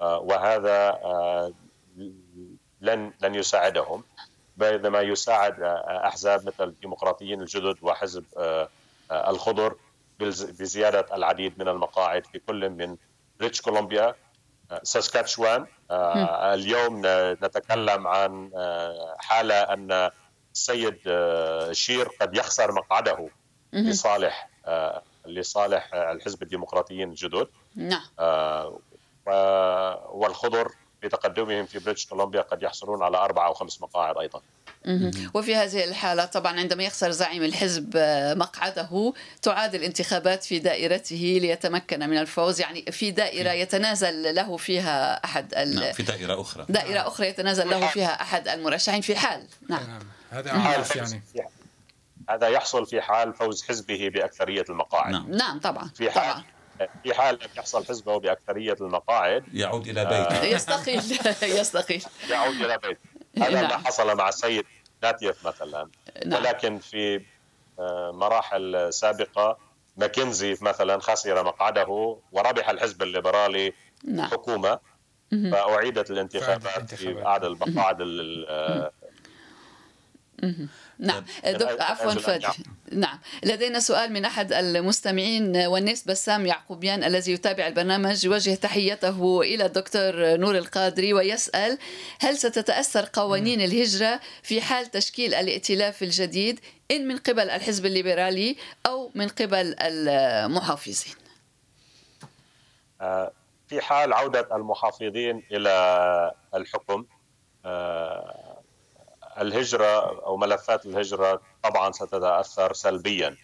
وهذا 0.00 0.98
لن 2.80 3.12
لن 3.20 3.34
يساعدهم. 3.34 4.04
بينما 4.56 5.00
يساعد 5.00 5.62
أحزاب 5.88 6.46
مثل 6.46 6.64
الديمقراطيين 6.68 7.40
الجدد 7.40 7.76
وحزب 7.82 8.24
الخضر 9.10 9.76
بزيادة 10.18 11.06
العديد 11.16 11.58
من 11.58 11.68
المقاعد 11.68 12.26
في 12.26 12.38
كل 12.38 12.70
من 12.70 12.96
بريتش 13.40 13.60
كولومبيا 13.60 14.14
ساسكاتشوان 14.82 15.66
آه، 15.90 16.54
اليوم 16.54 17.02
نتكلم 17.44 18.06
عن 18.06 18.50
آه، 18.56 19.16
حالة 19.18 19.54
أن 19.54 20.10
السيد 20.54 20.98
آه، 21.06 21.72
شير 21.72 22.08
قد 22.20 22.36
يخسر 22.36 22.72
مقعده 22.72 23.28
لصالح 23.72 24.48
لصالح 25.26 25.94
الحزب 25.94 26.42
الديمقراطيين 26.42 27.08
الجدد. 27.08 27.48
نعم. 27.74 28.02
والخضر 30.12 30.72
في 31.04 31.10
تقدمهم 31.16 31.66
في 31.66 31.78
بريتش 31.78 32.06
كولومبيا 32.06 32.40
قد 32.40 32.62
يحصلون 32.62 33.02
على 33.02 33.16
أربعة 33.16 33.46
أو 33.46 33.54
خمس 33.54 33.82
مقاعد 33.82 34.18
أيضا. 34.18 34.40
وفي 35.34 35.56
هذه 35.56 35.84
الحالة 35.84 36.24
طبعا 36.24 36.58
عندما 36.60 36.82
يخسر 36.82 37.10
زعيم 37.10 37.42
الحزب 37.42 37.92
آه، 37.96 38.34
مقعده 38.34 39.12
تعاد 39.42 39.74
الانتخابات 39.74 40.44
في 40.44 40.58
دائرته 40.58 41.38
ليتمكن 41.40 42.10
من 42.10 42.18
الفوز. 42.18 42.60
يعني 42.60 42.82
في 42.92 43.10
دائرة 43.10 43.50
يتنازل 43.50 44.34
له 44.34 44.56
فيها 44.56 45.24
أحد 45.24 45.54
نعم 45.54 45.92
في 45.92 46.02
دائرة 46.02 46.40
أخرى. 46.40 46.66
دائرة 46.68 47.08
أخرى 47.08 47.28
يتنازل 47.28 47.70
له 47.70 47.86
فيها 47.86 48.22
أحد 48.22 48.48
المرشحين 48.48 49.00
في 49.00 49.16
حال. 49.16 49.46
نعم, 49.68 49.86
نعم. 49.86 50.02
هذا 50.30 50.52
عارف 50.52 50.96
يعني. 50.96 51.22
هذا 52.28 52.48
يحصل 52.48 52.86
في 52.86 53.00
حال 53.00 53.34
فوز 53.34 53.64
حزبه 53.64 54.10
بأكثرية 54.14 54.64
المقاعد. 54.68 55.12
نعم, 55.12 55.30
نعم 55.30 55.60
طبعا 55.60 55.90
في 55.94 56.10
حال 56.10 56.32
طبعا. 56.32 56.44
في 57.02 57.14
حال 57.14 57.34
لم 57.34 57.48
يحصل 57.56 57.86
حزبه 57.86 58.18
بأكثرية 58.18 58.76
المقاعد 58.80 59.44
يعود 59.52 59.88
إلى 59.88 60.04
بيته. 60.04 60.42
آه 60.42 60.44
يستقيل. 60.44 61.02
يستقيل. 61.60 62.04
يعود 62.30 62.54
إلى 62.54 62.78
بيته. 62.78 63.00
هذا 63.38 63.60
نعم. 63.60 63.70
ما 63.70 63.88
حصل 63.88 64.16
مع 64.16 64.28
السيد 64.28 64.64
ناتيف 65.02 65.46
مثلا. 65.46 65.88
نعم. 66.26 66.40
ولكن 66.40 66.78
في 66.78 67.24
آه، 67.78 68.10
مراحل 68.10 68.92
سابقة 68.92 69.58
ماكنزي 69.96 70.56
مثلا 70.60 71.00
خسر 71.00 71.44
مقعده 71.44 72.18
وربح 72.32 72.68
الحزب 72.68 73.02
الليبرالي 73.02 73.72
نعم. 74.04 74.26
حكومة 74.26 74.78
فأعيدت 75.30 76.10
الانتخابات 76.10 76.94
في 76.94 77.26
أعدى 77.26 77.46
المقاعد 77.46 77.96
نعم. 80.98 81.24
دك... 81.44 81.80
عفوا 81.80 82.14
فادي. 82.14 82.46
نعم. 82.92 83.18
لدينا 83.42 83.80
سؤال 83.80 84.12
من 84.12 84.24
أحد 84.24 84.52
المستمعين 84.52 85.56
والناس 85.56 86.04
بسام 86.04 86.46
يعقوبيان 86.46 87.04
الذي 87.04 87.32
يتابع 87.32 87.66
البرنامج. 87.66 88.24
يوجه 88.24 88.54
تحيته 88.54 89.40
إلى 89.40 89.66
الدكتور 89.66 90.36
نور 90.36 90.58
القادري 90.58 91.12
ويسأل 91.12 91.78
هل 92.20 92.38
ستتأثر 92.38 93.08
قوانين 93.12 93.60
الهجرة 93.60 94.20
في 94.42 94.60
حال 94.60 94.90
تشكيل 94.90 95.34
الائتلاف 95.34 96.02
الجديد 96.02 96.60
إن 96.90 97.08
من 97.08 97.16
قبل 97.16 97.50
الحزب 97.50 97.86
الليبرالي 97.86 98.56
أو 98.86 99.10
من 99.14 99.28
قبل 99.28 99.74
المحافظين؟ 99.80 101.14
آه، 103.00 103.32
في 103.68 103.80
حال 103.80 104.12
عودة 104.12 104.56
المحافظين 104.56 105.42
إلى 105.52 106.32
الحكم 106.54 107.04
آه، 107.66 108.43
الهجرة 109.40 110.22
أو 110.26 110.36
ملفات 110.36 110.86
الهجرة 110.86 111.40
طبعا 111.62 111.92
ستتأثر 111.92 112.72
سلبيا. 112.72 113.36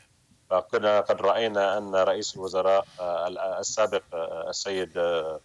فكنا 0.51 1.01
قد 1.01 1.21
رأينا 1.21 1.79
أن 1.79 1.95
رئيس 1.95 2.37
الوزراء 2.37 2.87
آه، 3.01 3.59
السابق 3.61 4.03
آه، 4.15 4.51
السيد 4.51 4.99
آه، 4.99 5.41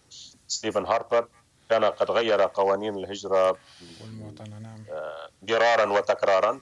ستيفن 0.48 0.86
هاربر 0.86 1.28
كان 1.70 1.84
قد 1.84 2.10
غير 2.10 2.42
قوانين 2.42 2.96
الهجرة 2.96 3.56
نعم. 4.50 4.84
مرارا 5.42 5.92
وتكرارا 5.92 6.60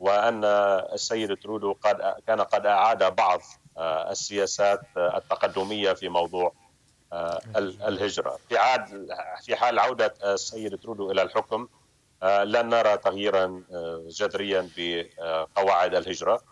وأن 0.00 0.44
السيد 0.92 1.36
ترودو 1.36 1.72
قد 1.72 2.14
كان 2.26 2.40
قد 2.40 2.66
أعاد 2.66 3.16
بعض 3.16 3.40
السياسات 3.78 4.80
التقدمية 4.96 5.92
في 5.92 6.08
موضوع 6.08 6.52
الهجرة. 7.56 8.38
في 8.48 8.58
عاد 8.58 9.08
في 9.42 9.56
حال 9.56 9.78
عودة 9.78 10.14
السيد 10.24 10.78
ترودو 10.78 11.10
إلى 11.10 11.22
الحكم 11.22 11.62
آه، 11.62 11.81
لن 12.22 12.68
نرى 12.68 12.96
تغييرا 12.96 13.62
آه، 13.72 14.06
جذريا 14.08 14.68
بقواعد 14.76 15.94
الهجرة 15.94 16.42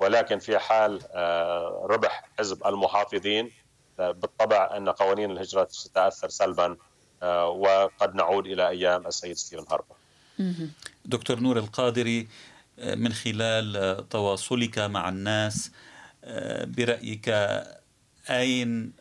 ولكن 0.00 0.38
في 0.38 0.58
حال 0.58 1.00
آه، 1.12 1.86
ربح 1.90 2.24
حزب 2.38 2.66
المحافظين 2.66 3.50
بالطبع 3.98 4.76
أن 4.76 4.88
قوانين 4.88 5.30
الهجرة 5.30 5.68
ستتأثر 5.70 6.28
سلبا 6.28 6.76
وقد 7.46 8.14
نعود 8.14 8.46
إلى 8.46 8.68
أيام 8.68 9.06
السيد 9.06 9.36
ستيفن 9.36 9.64
هاربر. 9.70 9.96
دكتور 11.04 11.40
نور 11.40 11.58
القادري 11.58 12.28
من 12.78 13.12
خلال 13.12 14.08
تواصلك 14.08 14.78
مع 14.78 15.08
الناس 15.08 15.70
برأيك 16.64 17.28
أين 18.30 18.92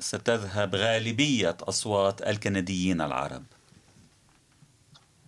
ستذهب 0.00 0.74
غالبية 0.74 1.56
أصوات 1.62 2.22
الكنديين 2.22 3.00
العرب؟ 3.00 3.42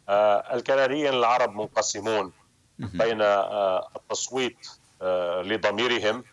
آه، 0.08 0.54
الكنديين 0.54 1.14
العرب 1.14 1.54
منقسمون 1.54 2.32
بين 2.78 3.22
آه، 3.22 3.88
التصويت 3.96 4.68
آه، 5.02 5.42
لضميرهم 5.42 6.24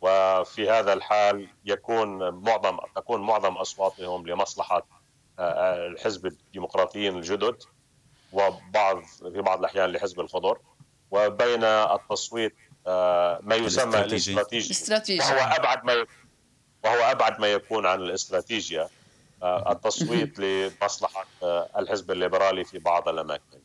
وفي 0.00 0.70
هذا 0.70 0.92
الحال 0.92 1.48
يكون 1.64 2.30
معظم 2.30 2.78
تكون 2.96 3.20
معظم 3.20 3.52
أصواتهم 3.56 4.26
لمصلحة 4.26 4.86
الحزب 5.38 6.26
الديمقراطيين 6.26 7.16
الجدد 7.16 7.62
وبعض 8.32 9.02
في 9.32 9.40
بعض 9.40 9.58
الأحيان 9.58 9.90
لحزب 9.90 10.20
الخضر. 10.20 10.58
وبين 11.10 11.64
التصويت 11.64 12.54
ما 12.86 13.54
يسمى 13.54 13.98
الاستراتيجي. 13.98 14.72
وهو 15.22 15.38
أبعد 15.38 15.84
ما 15.84 16.06
وهو 16.84 17.10
أبعد 17.10 17.40
ما 17.40 17.46
يكون 17.46 17.86
عن 17.86 18.00
الاستراتيجية. 18.00 18.88
التصويت 19.42 20.38
لمصلحة 20.40 21.26
آه، 21.42 21.68
الحزب 21.78 22.10
الليبرالي 22.10 22.64
في 22.64 22.78
بعض 22.78 23.08
الأماكن. 23.08 23.60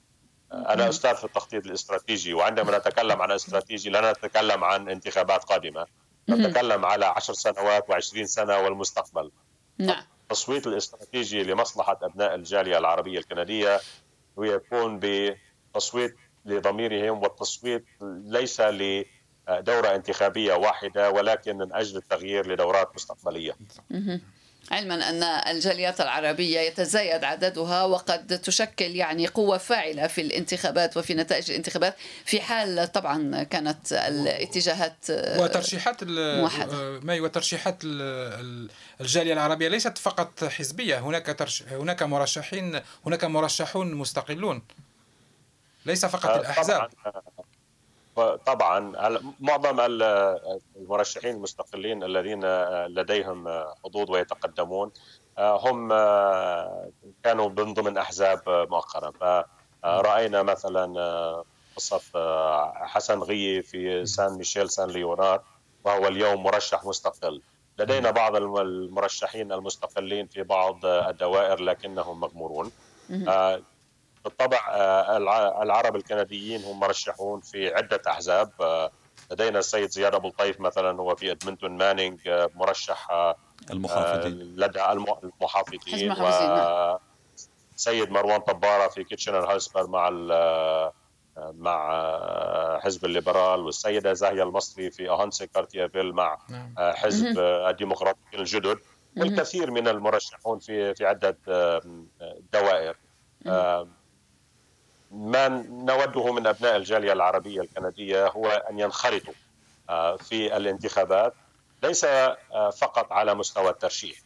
آه، 0.52 0.74
أنا 0.74 0.90
أستاذ 0.90 1.16
في 1.16 1.24
التخطيط 1.24 1.66
الاستراتيجي 1.66 2.34
وعندما 2.34 2.78
نتكلم 2.78 3.22
عن 3.22 3.32
استراتيجي 3.32 3.90
لا 3.90 4.12
نتكلم 4.12 4.64
عن 4.64 4.90
انتخابات 4.90 5.44
قادمة. 5.44 5.86
نتكلم 6.30 6.86
على 6.86 7.06
عشر 7.06 7.34
سنوات 7.34 7.90
وعشرين 7.90 8.26
سنة 8.26 8.58
والمستقبل. 8.58 9.32
نعم. 9.78 10.04
التصويت 10.22 10.68
الاستراتيجي 10.68 11.44
لمصلحة 11.44 12.00
أبناء 12.02 12.36
الجالية 12.36 12.78
العربية 12.78 13.20
الكندية 13.20 13.80
هو 14.40 14.44
يكون 14.44 15.00
بتصويت 15.00 16.16
لضميرهم 16.46 17.24
والتصويت 17.24 17.86
ليس 18.02 18.62
لدورة 18.62 19.96
انتخابية 19.96 20.54
واحدة 20.54 21.12
ولكن 21.12 21.58
من 21.58 21.74
أجل 21.74 21.98
التغيير 21.98 22.48
لدورات 22.48 22.96
مستقبلية. 22.96 23.56
علما 24.72 25.10
أن 25.10 25.24
الجاليات 25.24 26.02
العربية 26.02 26.60
يتزايد 26.60 27.24
عددها 27.24 27.84
وقد 27.84 28.40
تشكل 28.40 28.96
يعني 28.96 29.28
قوة 29.28 29.58
فاعلة 29.58 30.08
في 30.08 30.22
الانتخابات 30.22 30.98
وفي 30.98 31.14
نتائج 31.14 31.50
الانتخابات 31.52 31.96
في 32.26 32.42
حال 32.42 32.92
طبعا 32.92 33.44
كانت 33.44 33.94
الاتجاهات 33.94 34.96
وترشيحات 35.10 36.04
ماي 37.04 37.22
وترشيحات 37.22 37.78
الجالية 39.02 39.34
العربية 39.34 39.68
ليست 39.68 39.98
فقط 39.98 40.44
حزبية. 40.44 41.00
هناك 41.00 41.36
ترش 41.40 41.64
هناك 41.64 42.04
مرشحين 42.04 42.82
هناك 43.06 43.24
مرشحون 43.24 43.94
مستقلون. 43.94 44.62
ليس 45.86 46.06
فقط 46.06 46.26
آه، 46.26 46.40
الأحزاب. 46.40 46.90
طبعا 47.04 47.22
معظم 49.40 49.80
المرشحين 49.80 51.36
المستقلين 51.36 52.04
الذين 52.04 52.46
لديهم 52.86 53.64
حظوظ 53.84 54.12
ويتقدمون 54.12 54.92
هم 55.40 55.90
كانوا 57.24 57.50
من 57.50 57.74
ضمن 57.74 57.98
أحزاب 57.98 58.42
مؤخرا. 58.48 59.46
فرأينا 59.84 60.44
مثلا 60.44 61.44
قصه 61.76 62.02
حسن 62.74 63.20
غي 63.20 63.62
في 63.62 64.06
سان 64.06 64.38
ميشيل 64.38 64.70
سان 64.70 64.90
ليونار 64.90 65.42
وهو 65.84 66.08
اليوم 66.08 66.44
مرشح 66.44 66.86
مستقل. 66.86 67.42
لدينا 67.80 68.12
بعض 68.12 68.36
المرشحين 68.36 69.52
المستقلين 69.52 70.28
في 70.28 70.44
بعض 70.44 70.86
الدوائر 70.86 71.62
لكنهم 71.62 72.20
مغمورون. 72.20 72.72
بالطبع 74.24 74.60
آه، 74.70 75.18
العرب 75.64 75.96
الكنديين 75.96 76.64
هم 76.64 76.80
مرشحون 76.80 77.42
في 77.42 77.76
عدة 77.76 78.02
أحزاب. 78.08 78.52
آه، 78.62 78.92
لدينا 79.32 79.60
السيد 79.60 79.90
زياد 79.90 80.16
أبو 80.16 80.28
الطيف 80.28 80.60
مثلا 80.60 81.02
هو 81.02 81.16
في 81.16 81.32
إدمنتون 81.32 81.78
مانينج 81.78 82.28
آه، 82.28 82.50
مرشح 82.56 83.08
المحافظين. 83.72 84.32
لدى 84.56 84.92
المحافظين 84.92 86.12
و 86.12 86.98
سيد 87.76 88.12
مروان 88.12 88.40
طبارة 88.40 88.88
في 88.88 89.04
كيتشنر 89.04 89.52
هيسبلر 89.52 89.88
مع 89.88 90.10
مع 91.38 92.80
حزب 92.80 93.06
الليبرال 93.06 93.60
والسيدة 93.60 94.14
زاهية 94.14 94.44
المصري 94.44 94.92
في 94.92 95.10
أهونتسيك 95.10 95.48
كارتييفيل 95.48 96.14
مع 96.14 96.38
نعم. 96.50 96.74
حزب 96.78 97.40
الديمقراطيين 97.40 98.42
الجدد. 98.42 98.80
والكثير 99.18 99.72
من 99.72 99.88
المرشحون 99.88 100.60
في 100.60 100.96
في 100.96 101.06
عدة 101.06 101.38
دوائر. 102.54 102.96
ما 105.12 105.48
نوده 105.70 106.32
من 106.34 106.48
أبناء 106.48 106.76
الجالية 106.76 107.14
العربية 107.14 107.62
الكندية 107.62 108.28
هو 108.28 108.48
أن 108.48 108.80
ينخرطوا 108.80 109.34
آه، 109.90 110.16
في 110.16 110.58
الانتخابات 110.58 111.34
ليس 111.84 112.04
آه، 112.06 112.70
فقط 112.70 113.12
على 113.12 113.36
مستوى 113.36 113.70
الترشيح 113.70 114.18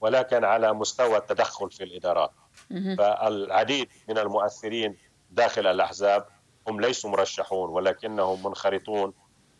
ولكن 0.00 0.44
على 0.44 0.72
مستوى 0.72 1.16
التدخل 1.16 1.70
في 1.70 1.84
الإدارات. 1.84 2.30
فالعديد 2.98 3.88
من 4.08 4.18
المؤثرين 4.18 4.96
داخل 5.30 5.66
الأحزاب 5.66 6.26
هم 6.68 6.80
ليسوا 6.80 7.10
مرشحون 7.10 7.70
ولكنهم 7.70 8.46
منخرطون 8.46 9.12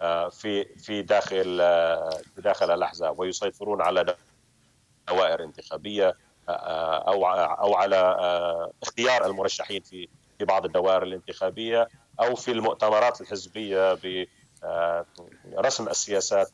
آه، 0.03 0.28
في 0.28 0.64
في 0.64 1.03
داخل 1.03 1.59
في 2.35 2.41
داخل 2.41 2.70
الأحزاب 2.70 3.18
ويسيطرون 3.18 3.82
على 3.82 4.16
دوائر 5.09 5.45
انتخابية 5.45 6.16
أو 6.49 7.26
أو 7.26 7.74
على 7.74 8.16
اختيار 8.82 9.26
المرشحين 9.26 9.82
في 9.82 10.09
في 10.39 10.45
بعض 10.45 10.64
الدوائر 10.64 11.03
الانتخابية 11.03 11.89
أو 12.20 12.35
في 12.35 12.51
المؤتمرات 12.51 13.20
الحزبية 13.20 13.99
برسم 15.45 15.89
السياسات 15.89 16.51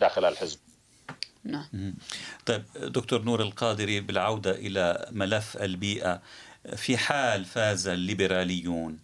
داخل 0.00 0.24
الحزب. 0.24 0.58
نعم. 1.44 1.94
طيب 2.46 2.64
دكتور 2.76 3.22
نور 3.22 3.42
القادري 3.42 4.00
بالعودة 4.00 4.50
إلى 4.50 5.08
ملف 5.10 5.56
البيئة 5.56 6.20
في 6.76 6.96
حال 6.96 7.44
فاز 7.44 7.88
الليبراليون 7.88 8.98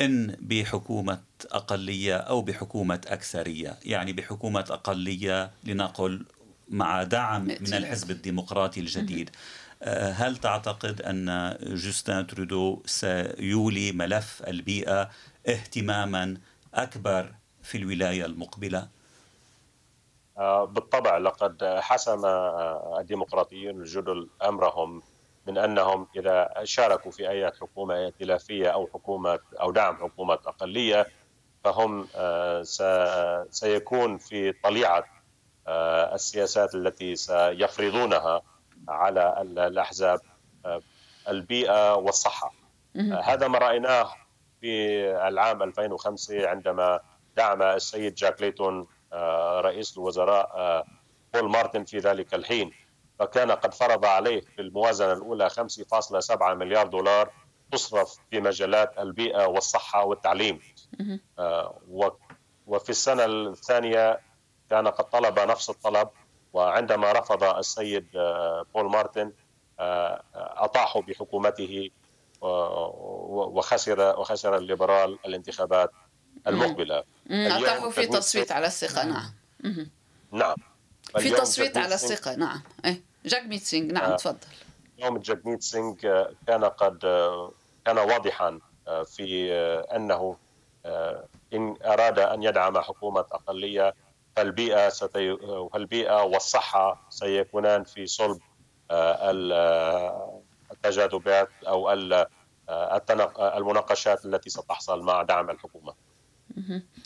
إن 0.00 0.36
بحكومة 0.40 1.20
أقلية 1.52 2.16
أو 2.16 2.42
بحكومة 2.42 3.00
أكثرية؟ 3.06 3.78
يعني 3.84 4.12
بحكومة 4.12 4.64
أقلية 4.70 5.50
لنقل 5.64 6.24
مع 6.68 7.02
دعم 7.02 7.44
من 7.44 7.74
الحزب 7.74 8.10
الديمقراطي 8.10 8.80
الجديد. 8.80 9.30
آه، 9.30 9.71
هل 9.90 10.36
تعتقد 10.36 11.02
أن 11.02 11.56
جوستين 11.62 12.26
ترودو 12.26 12.82
سيولي 12.86 13.92
ملف 13.92 14.42
البيئة 14.48 15.10
اهتماما 15.48 16.36
أكبر 16.74 17.34
في 17.62 17.78
الولاية 17.78 18.26
المقبلة؟ 18.26 18.88
آه، 20.38 20.64
بالطبع 20.64 21.18
لقد 21.18 21.64
حسم 21.64 22.26
الديمقراطيون 22.98 23.80
الجدل 23.80 24.28
أمرهم 24.42 25.02
من 25.46 25.58
أنهم 25.58 26.06
إذا 26.16 26.50
شاركوا 26.64 27.10
في 27.10 27.28
أي 27.28 27.52
حكومة 27.60 27.94
ائتلافية 27.94 28.68
أو 28.68 28.86
حكومة 28.94 29.38
أو 29.60 29.70
دعم 29.70 29.96
حكومة 29.96 30.34
أقلية 30.34 31.06
فهم 31.64 32.08
آه، 32.16 32.62
سيكون 33.50 34.18
في 34.18 34.52
طليعة 34.52 35.04
آه، 35.66 36.14
السياسات 36.14 36.74
التي 36.74 37.16
سيفرضونها 37.16 38.42
على 38.88 39.42
الأحزاب 39.42 40.20
آه، 40.66 40.80
البيئة 41.28 41.94
والصحة. 41.94 42.54
هذا 43.22 43.48
ما 43.48 43.58
رأيناه 43.58 44.14
في 44.60 45.00
العام 45.28 45.62
2005 45.62 46.48
عندما 46.48 47.00
دعم 47.36 47.62
السيد 47.62 48.14
جاك 48.14 48.42
ليتون 48.42 48.86
رئيس 49.60 49.98
الوزراء 49.98 50.50
بول 51.34 51.50
مارتن 51.50 51.84
في 51.84 51.98
ذلك 51.98 52.34
الحين. 52.34 52.72
فكان 53.18 53.50
قد 53.50 53.74
فرض 53.74 54.04
عليه 54.04 54.40
في 54.40 54.60
الموازنة 54.60 55.12
الأولى 55.12 55.50
5.7 55.50 56.42
مليار 56.54 56.86
دولار 56.86 57.30
تصرف 57.72 58.18
في 58.30 58.40
مجالات 58.40 58.98
البيئة 58.98 59.46
والصحة 59.46 60.04
والتعليم. 60.04 60.60
آه، 61.38 61.78
وفي 62.66 62.90
السنة 62.90 63.24
الثانية 63.24 64.20
كان 64.70 64.88
قد 64.88 65.04
طلب 65.04 65.38
نفس 65.38 65.70
الطلب 65.70 66.08
وعندما 66.52 67.12
رفض 67.12 67.44
السيد 67.44 68.06
آه، 68.16 68.66
بول 68.74 68.90
مارتن 68.90 69.32
آه، 69.80 70.22
أطاحوا 70.34 71.02
بحكومته 71.02 71.90
وخسر 72.42 74.20
وخسر 74.20 74.56
الليبرال 74.56 75.18
الانتخابات 75.26 75.90
المقبلة. 76.46 77.04
أطاحوا 77.30 77.90
في 77.90 78.06
تصويت 78.06 78.52
على 78.52 78.66
الثقة. 78.66 79.04
نعم. 79.04 79.30
نعم. 80.32 80.56
في 81.18 81.30
تصويت 81.30 81.76
على 81.76 81.94
الثقة. 81.94 82.34
نعم. 82.34 82.62
إيه. 82.84 83.02
جاغميت 83.26 83.62
سينغ 83.62 83.92
نعم 83.92 84.12
آه، 84.12 84.16
تفضل. 84.16 84.38
يوم 84.98 85.18
جاغميت 85.18 85.62
سينغ 85.62 85.94
آه، 86.04 86.32
كان 86.46 86.64
قد 86.64 87.04
آه، 87.04 87.52
كان 87.86 87.98
واضحا 87.98 88.60
في 89.06 89.52
أنه 89.96 90.36
إن 91.54 91.76
أراد 91.84 92.18
أن 92.18 92.42
يدعم 92.42 92.78
حكومة 92.78 93.20
أقلية 93.20 93.94
فالبيئه 94.36 94.88
ستي... 94.88 95.36
فالبيئه 95.72 96.22
والصحة 96.22 97.06
سيكونان 97.10 97.84
في 97.84 98.06
صلب 98.06 98.40
التجاذبات 100.72 101.48
أو 101.66 101.92
المناقشات 103.38 104.24
التي 104.26 104.50
ستحصل 104.50 105.02
مع 105.02 105.22
دعم 105.22 105.50
الحكومة. 105.50 105.94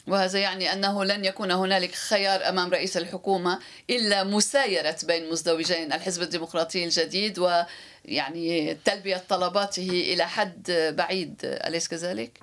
وهذا 0.08 0.38
يعني 0.38 0.72
أنه 0.72 1.04
لن 1.04 1.24
يكون 1.24 1.50
هنالك 1.50 1.94
خيار 1.94 2.48
أمام 2.48 2.70
رئيس 2.70 2.96
الحكومة 2.96 3.60
إلا 3.90 4.24
مسايرة 4.24 4.96
بين 5.04 5.30
مزدوجين 5.30 5.92
الحزب 5.92 6.22
الديمقراطي 6.22 6.84
الجديد 6.84 7.38
ويعني 7.38 8.74
تلبية 8.74 9.22
طلباته 9.28 9.88
إلى 9.88 10.26
حد 10.26 10.92
بعيد 10.96 11.40
أليس 11.44 11.88
كذلك؟ 11.88 12.40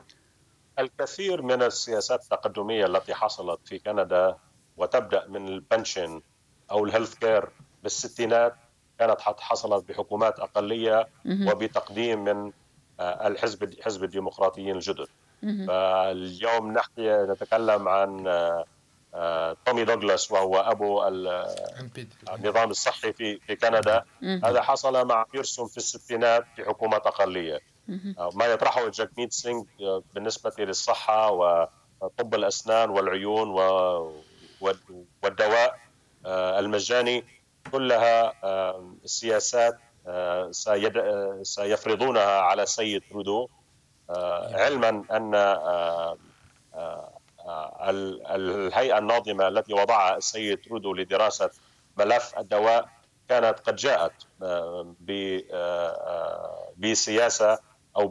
الكثير 0.80 1.42
من 1.42 1.64
السياسات 1.64 2.24
التقدمية 2.24 2.86
التي 2.86 3.14
حصلت 3.14 3.60
في 3.68 3.80
كندا 3.80 4.38
وتبدأ 4.78 5.28
من 5.28 5.48
ال 5.48 5.57
pension 5.57 6.22
أو 6.72 6.86
ال 6.86 6.90
health 6.90 7.16
care 7.16 7.50
بالستينات 7.84 8.56
كانت 9.00 9.22
حصلت 9.22 9.90
بحكومات 9.90 10.40
أقلية 10.40 11.08
وبتقديم 11.52 12.24
من 12.24 12.52
آه، 13.00 13.28
الحزب 13.28 13.64
الحزب 13.64 14.04
الديمقراطيين 14.04 14.76
الجدد. 14.76 15.08
فاليوم 15.68 16.74
نحكي 16.74 17.26
نتكلم 17.30 17.88
عن 17.88 18.28
آه، 18.28 18.66
آه، 19.14 19.58
تومي 19.66 19.86
دوغلاس 19.86 20.32
وهو 20.32 20.56
أبو 20.58 21.08
النظام 22.34 22.70
الصحي 22.70 23.14
في 23.14 23.40
في 23.40 23.56
كندا. 23.56 24.04
هذا 24.44 24.62
حصل 24.62 25.08
مع 25.08 25.26
بيرسون 25.34 25.68
في 25.68 25.78
الستينات 25.78 26.46
في 26.56 26.66
حكومه 26.66 26.98
أقلية. 26.98 27.60
ما 28.34 28.46
يطرحه 28.46 28.90
جاغميت 28.90 29.34
سينغ 29.34 29.64
بالنسبة 30.14 30.52
للصحة 30.60 31.32
وطب 32.02 32.36
الأسنان 32.36 32.90
والعيون 32.90 33.50
والدواء 35.24 35.80
المجاني 36.60 37.24
كلها 37.72 38.34
سياسات 39.06 39.80
سيفرضونها 41.44 42.42
على 42.42 42.64
السيد 42.64 43.04
ترودو 43.10 43.48
آه، 44.10 44.64
علما 44.64 44.90
أن 45.12 45.36
آه، 45.36 46.18
آه، 46.76 47.90
الهيئة 48.36 48.98
الناظمة 48.98 49.48
التي 49.48 49.74
وضعها 49.74 50.18
السيد 50.18 50.62
ترودو 50.62 50.94
لدراسة 50.94 51.50
ملف 51.98 52.38
الدواء 52.38 52.90
كانت 53.30 53.60
قد 53.60 53.76
جاءت 53.76 54.14
بسياسة 56.78 57.60
أو 57.98 58.08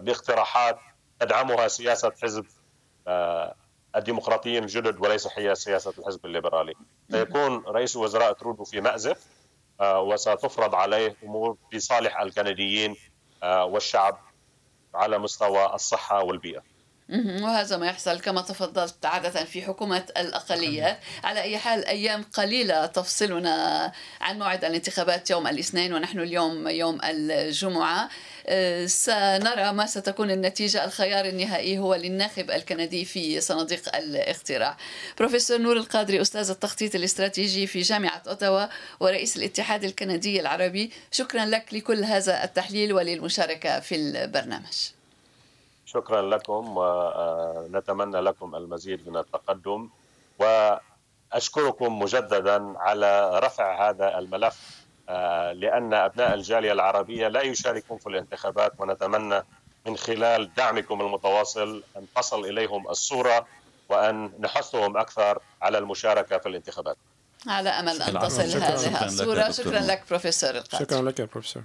باقتراحات 0.00 0.78
تدعمها 1.20 1.68
سياسة 1.68 2.12
حزب 2.22 2.46
الديمقراطيين 3.96 4.62
الجدد 4.62 5.00
وليس 5.00 5.28
هي 5.36 5.54
سياسة 5.54 5.92
الحزب 5.98 6.26
الليبرالي. 6.26 6.74
سيكون 7.10 7.64
رئيس 7.66 7.96
الوزراء 7.96 8.32
ترودو 8.32 8.64
في 8.64 8.80
مأزف 8.80 9.18
وستفرض 9.80 10.74
عليه 10.74 11.16
أمور 11.22 11.56
في 11.70 11.80
صالح 11.80 12.20
الكنديين 12.20 12.96
والشعب 13.42 14.18
على 14.94 15.18
مستوى 15.18 15.74
الصحة 15.74 16.22
والبيئة. 16.22 16.62
وهذا 17.42 17.76
ما 17.76 17.86
يحصل 17.86 18.20
كما 18.20 18.40
تفضلت 18.40 19.06
عادة 19.06 19.44
في 19.44 19.62
حكومة 19.62 20.04
الأقليات 20.16 20.98
على 21.24 21.40
أي 21.40 21.58
حال 21.58 21.84
أيام 21.84 22.22
قليلة 22.22 22.86
تفصلنا 22.86 23.92
عن 24.20 24.38
موعد 24.38 24.64
الانتخابات 24.64 25.30
يوم 25.30 25.46
الاثنين 25.46 25.94
ونحن 25.94 26.20
اليوم 26.20 26.68
يوم 26.68 26.98
الجمعة. 27.02 28.08
سنرى 28.86 29.72
ما 29.72 29.86
ستكون 29.86 30.30
النتيجة 30.30 30.84
الخيار 30.84 31.24
النهائي 31.24 31.78
هو 31.78 31.94
للناخب 31.94 32.50
الكندي 32.50 33.04
في 33.04 33.40
صناديق 33.40 33.96
الاقتراع 33.96 34.76
بروفيسور 35.18 35.58
نور 35.58 35.76
القادري 35.76 36.20
أستاذ 36.20 36.50
التخطيط 36.50 36.94
الاستراتيجي 36.94 37.66
في 37.66 37.80
جامعة 37.80 38.22
أوتاوا 38.28 38.66
ورئيس 39.00 39.36
الاتحاد 39.36 39.84
الكندي 39.84 40.40
العربي 40.40 40.90
شكرا 41.10 41.44
لك 41.44 41.74
لكل 41.74 42.04
هذا 42.04 42.44
التحليل 42.44 42.92
وللمشاركة 42.92 43.80
في 43.80 43.94
البرنامج. 43.94 44.90
شكرا 45.86 46.22
لكم 46.22 46.74
ونتمنى 46.76 48.20
لكم 48.20 48.54
المزيد 48.54 49.08
من 49.08 49.16
التقدم 49.16 49.88
وأشكركم 50.38 51.98
مجددا 51.98 52.78
على 52.78 53.38
رفع 53.38 53.90
هذا 53.90 54.18
الملف 54.18 54.81
آه، 55.08 55.52
لأن 55.52 55.94
أبناء 55.94 56.34
الجالية 56.34 56.72
العربية 56.72 57.28
لا 57.28 57.42
يشاركون 57.42 57.98
في 57.98 58.06
الانتخابات 58.06 58.72
ونتمنى 58.78 59.42
من 59.86 59.96
خلال 59.96 60.54
دعمكم 60.54 61.00
المتواصل 61.00 61.82
أن 61.96 62.06
تصل 62.16 62.44
إليهم 62.44 62.88
الصورة 62.88 63.46
وأن 63.88 64.32
نحثهم 64.40 64.96
أكثر 64.96 65.38
على 65.62 65.78
المشاركة 65.78 66.38
في 66.38 66.48
الانتخابات. 66.48 66.96
على 67.48 67.68
أمل 67.68 68.02
أن 68.02 68.18
تصل 68.18 68.42
هذه 68.42 69.04
الصورة 69.04 69.50
شكرا 69.50 69.78
لك 69.78 70.02
بروفيسور 70.10 70.50
القادر. 70.50 70.84
شكرا 70.84 71.02
لك 71.02 71.20
يا 71.20 71.24
بروفيسور. 71.24 71.62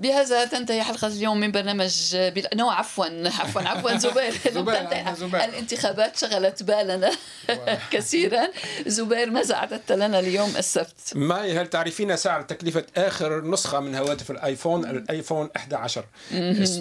بهذا 0.00 0.44
تنتهي 0.44 0.82
حلقة 0.82 1.06
اليوم 1.06 1.40
من 1.40 1.52
برنامج 1.52 2.16
بل... 2.16 2.46
نو 2.54 2.70
عفوا 2.70 3.06
عفوا 3.40 3.62
عفوا 3.62 3.96
زبير. 3.96 4.32
زبير 4.54 5.44
الانتخابات 5.44 6.16
شغلت 6.16 6.62
بالنا 6.62 7.10
كثيرا. 7.92 8.48
زبير 8.86 9.30
ماذا 9.30 9.54
أعددت 9.54 9.92
لنا 9.92 10.18
اليوم 10.18 10.56
السبت؟ 10.56 11.12
ماي 11.14 11.58
هل 11.58 11.66
تعرفين 11.66 12.16
سعر 12.16 12.42
تكلفة 12.42 12.84
آخر 12.96 13.44
نسخة 13.44 13.80
من 13.80 13.94
هواتف 13.94 14.30
الآيفون 14.30 14.90
الآيفون 14.90 15.50
11 15.56 16.04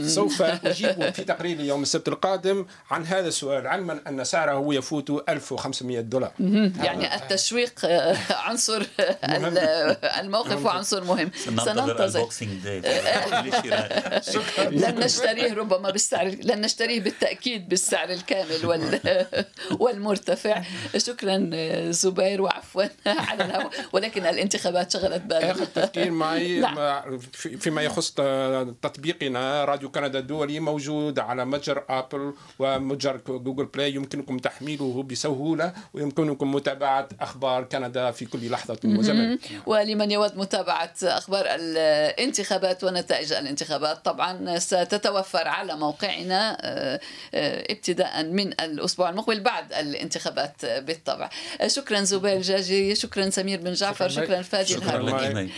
سوف 0.06 0.42
أجيب 0.42 1.10
في 1.14 1.24
تقريري 1.24 1.68
يوم 1.68 1.82
السبت 1.82 2.08
القادم 2.08 2.66
عن 2.92 3.06
هذا 3.06 3.28
السؤال 3.28 3.68
علما 3.68 4.00
أن 4.08 4.24
سعره 4.24 4.74
يفوت 4.74 5.30
1500 5.30 6.00
دولار. 6.00 6.32
يعني 6.40 7.16
التشويق 7.16 7.86
عنصر 8.30 8.84
الموقف 10.20 10.66
وعنصر 10.66 11.04
مهم. 11.04 11.32
سننتظر 11.66 12.30
لن 14.72 15.00
نشتريه 15.00 15.54
ربما 15.54 15.90
بالسعر 15.90 16.26
لن 16.26 16.62
نشتريه 16.62 17.00
بالتأكيد 17.00 17.70
بالسعر 17.70 18.10
الكامل 18.10 18.66
وال... 18.66 19.00
والمرتفع. 19.82 20.64
شكرا 20.98 21.50
زبير 21.92 22.42
وعفوا 22.42 22.84
على 23.30 23.44
الهواء 23.44 23.72
ولكن 23.94 24.26
الانتخابات 24.26 24.92
شغلت 24.92 25.22
بالي 25.22 25.52
آخر 25.52 25.66
تفكير 25.66 26.12
معي 26.12 26.60
نعم. 26.66 27.20
فيما 27.34 27.82
يخص 27.82 28.12
تطبيقنا 28.82 29.66
راديو 29.66 29.92
كندا 29.92 30.20
الدولي 30.20 30.60
موجود 30.60 31.20
على 31.20 31.46
متجر 31.46 31.84
آبل 31.90 32.34
ومتجر 32.60 33.18
جوجل 33.28 33.66
بلاي. 33.66 33.94
يمكنكم 33.94 34.38
تحميله 34.38 35.04
بسهولة 35.04 35.74
ويمكنكم 35.94 36.52
متابعة 36.52 37.08
أخبار 37.22 37.64
كندا 37.64 38.12
في 38.12 38.26
كل 38.26 38.50
لحظة 38.50 38.80
وزمن. 38.86 39.38
ولمن 39.66 40.12
يود 40.12 40.38
متابعة 40.38 40.94
أخبار 41.04 41.46
الانتخابات 41.48 42.84
ونتائج 42.96 43.34
الانتخابات. 43.34 44.06
طبعا 44.06 44.60
ستتوفر 44.60 45.48
على 45.48 45.76
موقعنا 45.76 46.58
آه، 46.62 47.00
آه، 47.34 47.72
ابتداء 47.72 48.24
من 48.24 48.48
الأسبوع 48.48 49.10
المقبل 49.10 49.40
بعد 49.40 49.74
الانتخابات 49.74 50.66
بالطبع. 50.66 51.30
شكرا 51.68 52.02
زبير 52.02 52.42
جاجي 52.42 52.96
شكرا 52.96 53.30
سمير 53.30 53.62
بن 53.62 53.74
جعفر 53.74 54.10
شكرا 54.10 54.42
فادي 54.42 54.76
الهاروني 54.76 55.50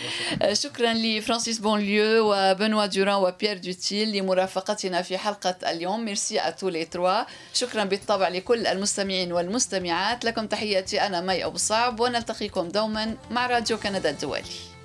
شكرا 0.54 0.94
لفرانسيس 0.94 1.60
بونليو 1.60 2.34
وبنوا 2.34 2.86
دوران 2.86 3.16
وبيير 3.16 3.58
دوتيل 3.58 4.12
لمرافقتنا 4.12 5.02
في 5.02 5.18
حلقة 5.18 5.56
اليوم. 5.72 6.06
Merci 6.06 6.40
à 6.40 6.45
tous 6.45 6.68
les 6.68 6.86
trois 6.86 7.24
شكرا 7.54 7.84
بالطبع 7.84 8.28
لكل 8.28 8.68
المستمعين 8.68 9.32
والمستمعات. 9.32 10.26
لكم 10.26 10.48
تحياتي 10.48 11.02
أنا 11.02 11.22
مي 11.22 11.46
أبو 11.46 11.58
صعب 11.58 12.00
ونلتقيكم 12.00 12.70
دوما 12.70 13.16
مع 13.32 13.48
راديو 13.48 13.78
كندا 13.78 14.10
الدولي. 14.10 14.77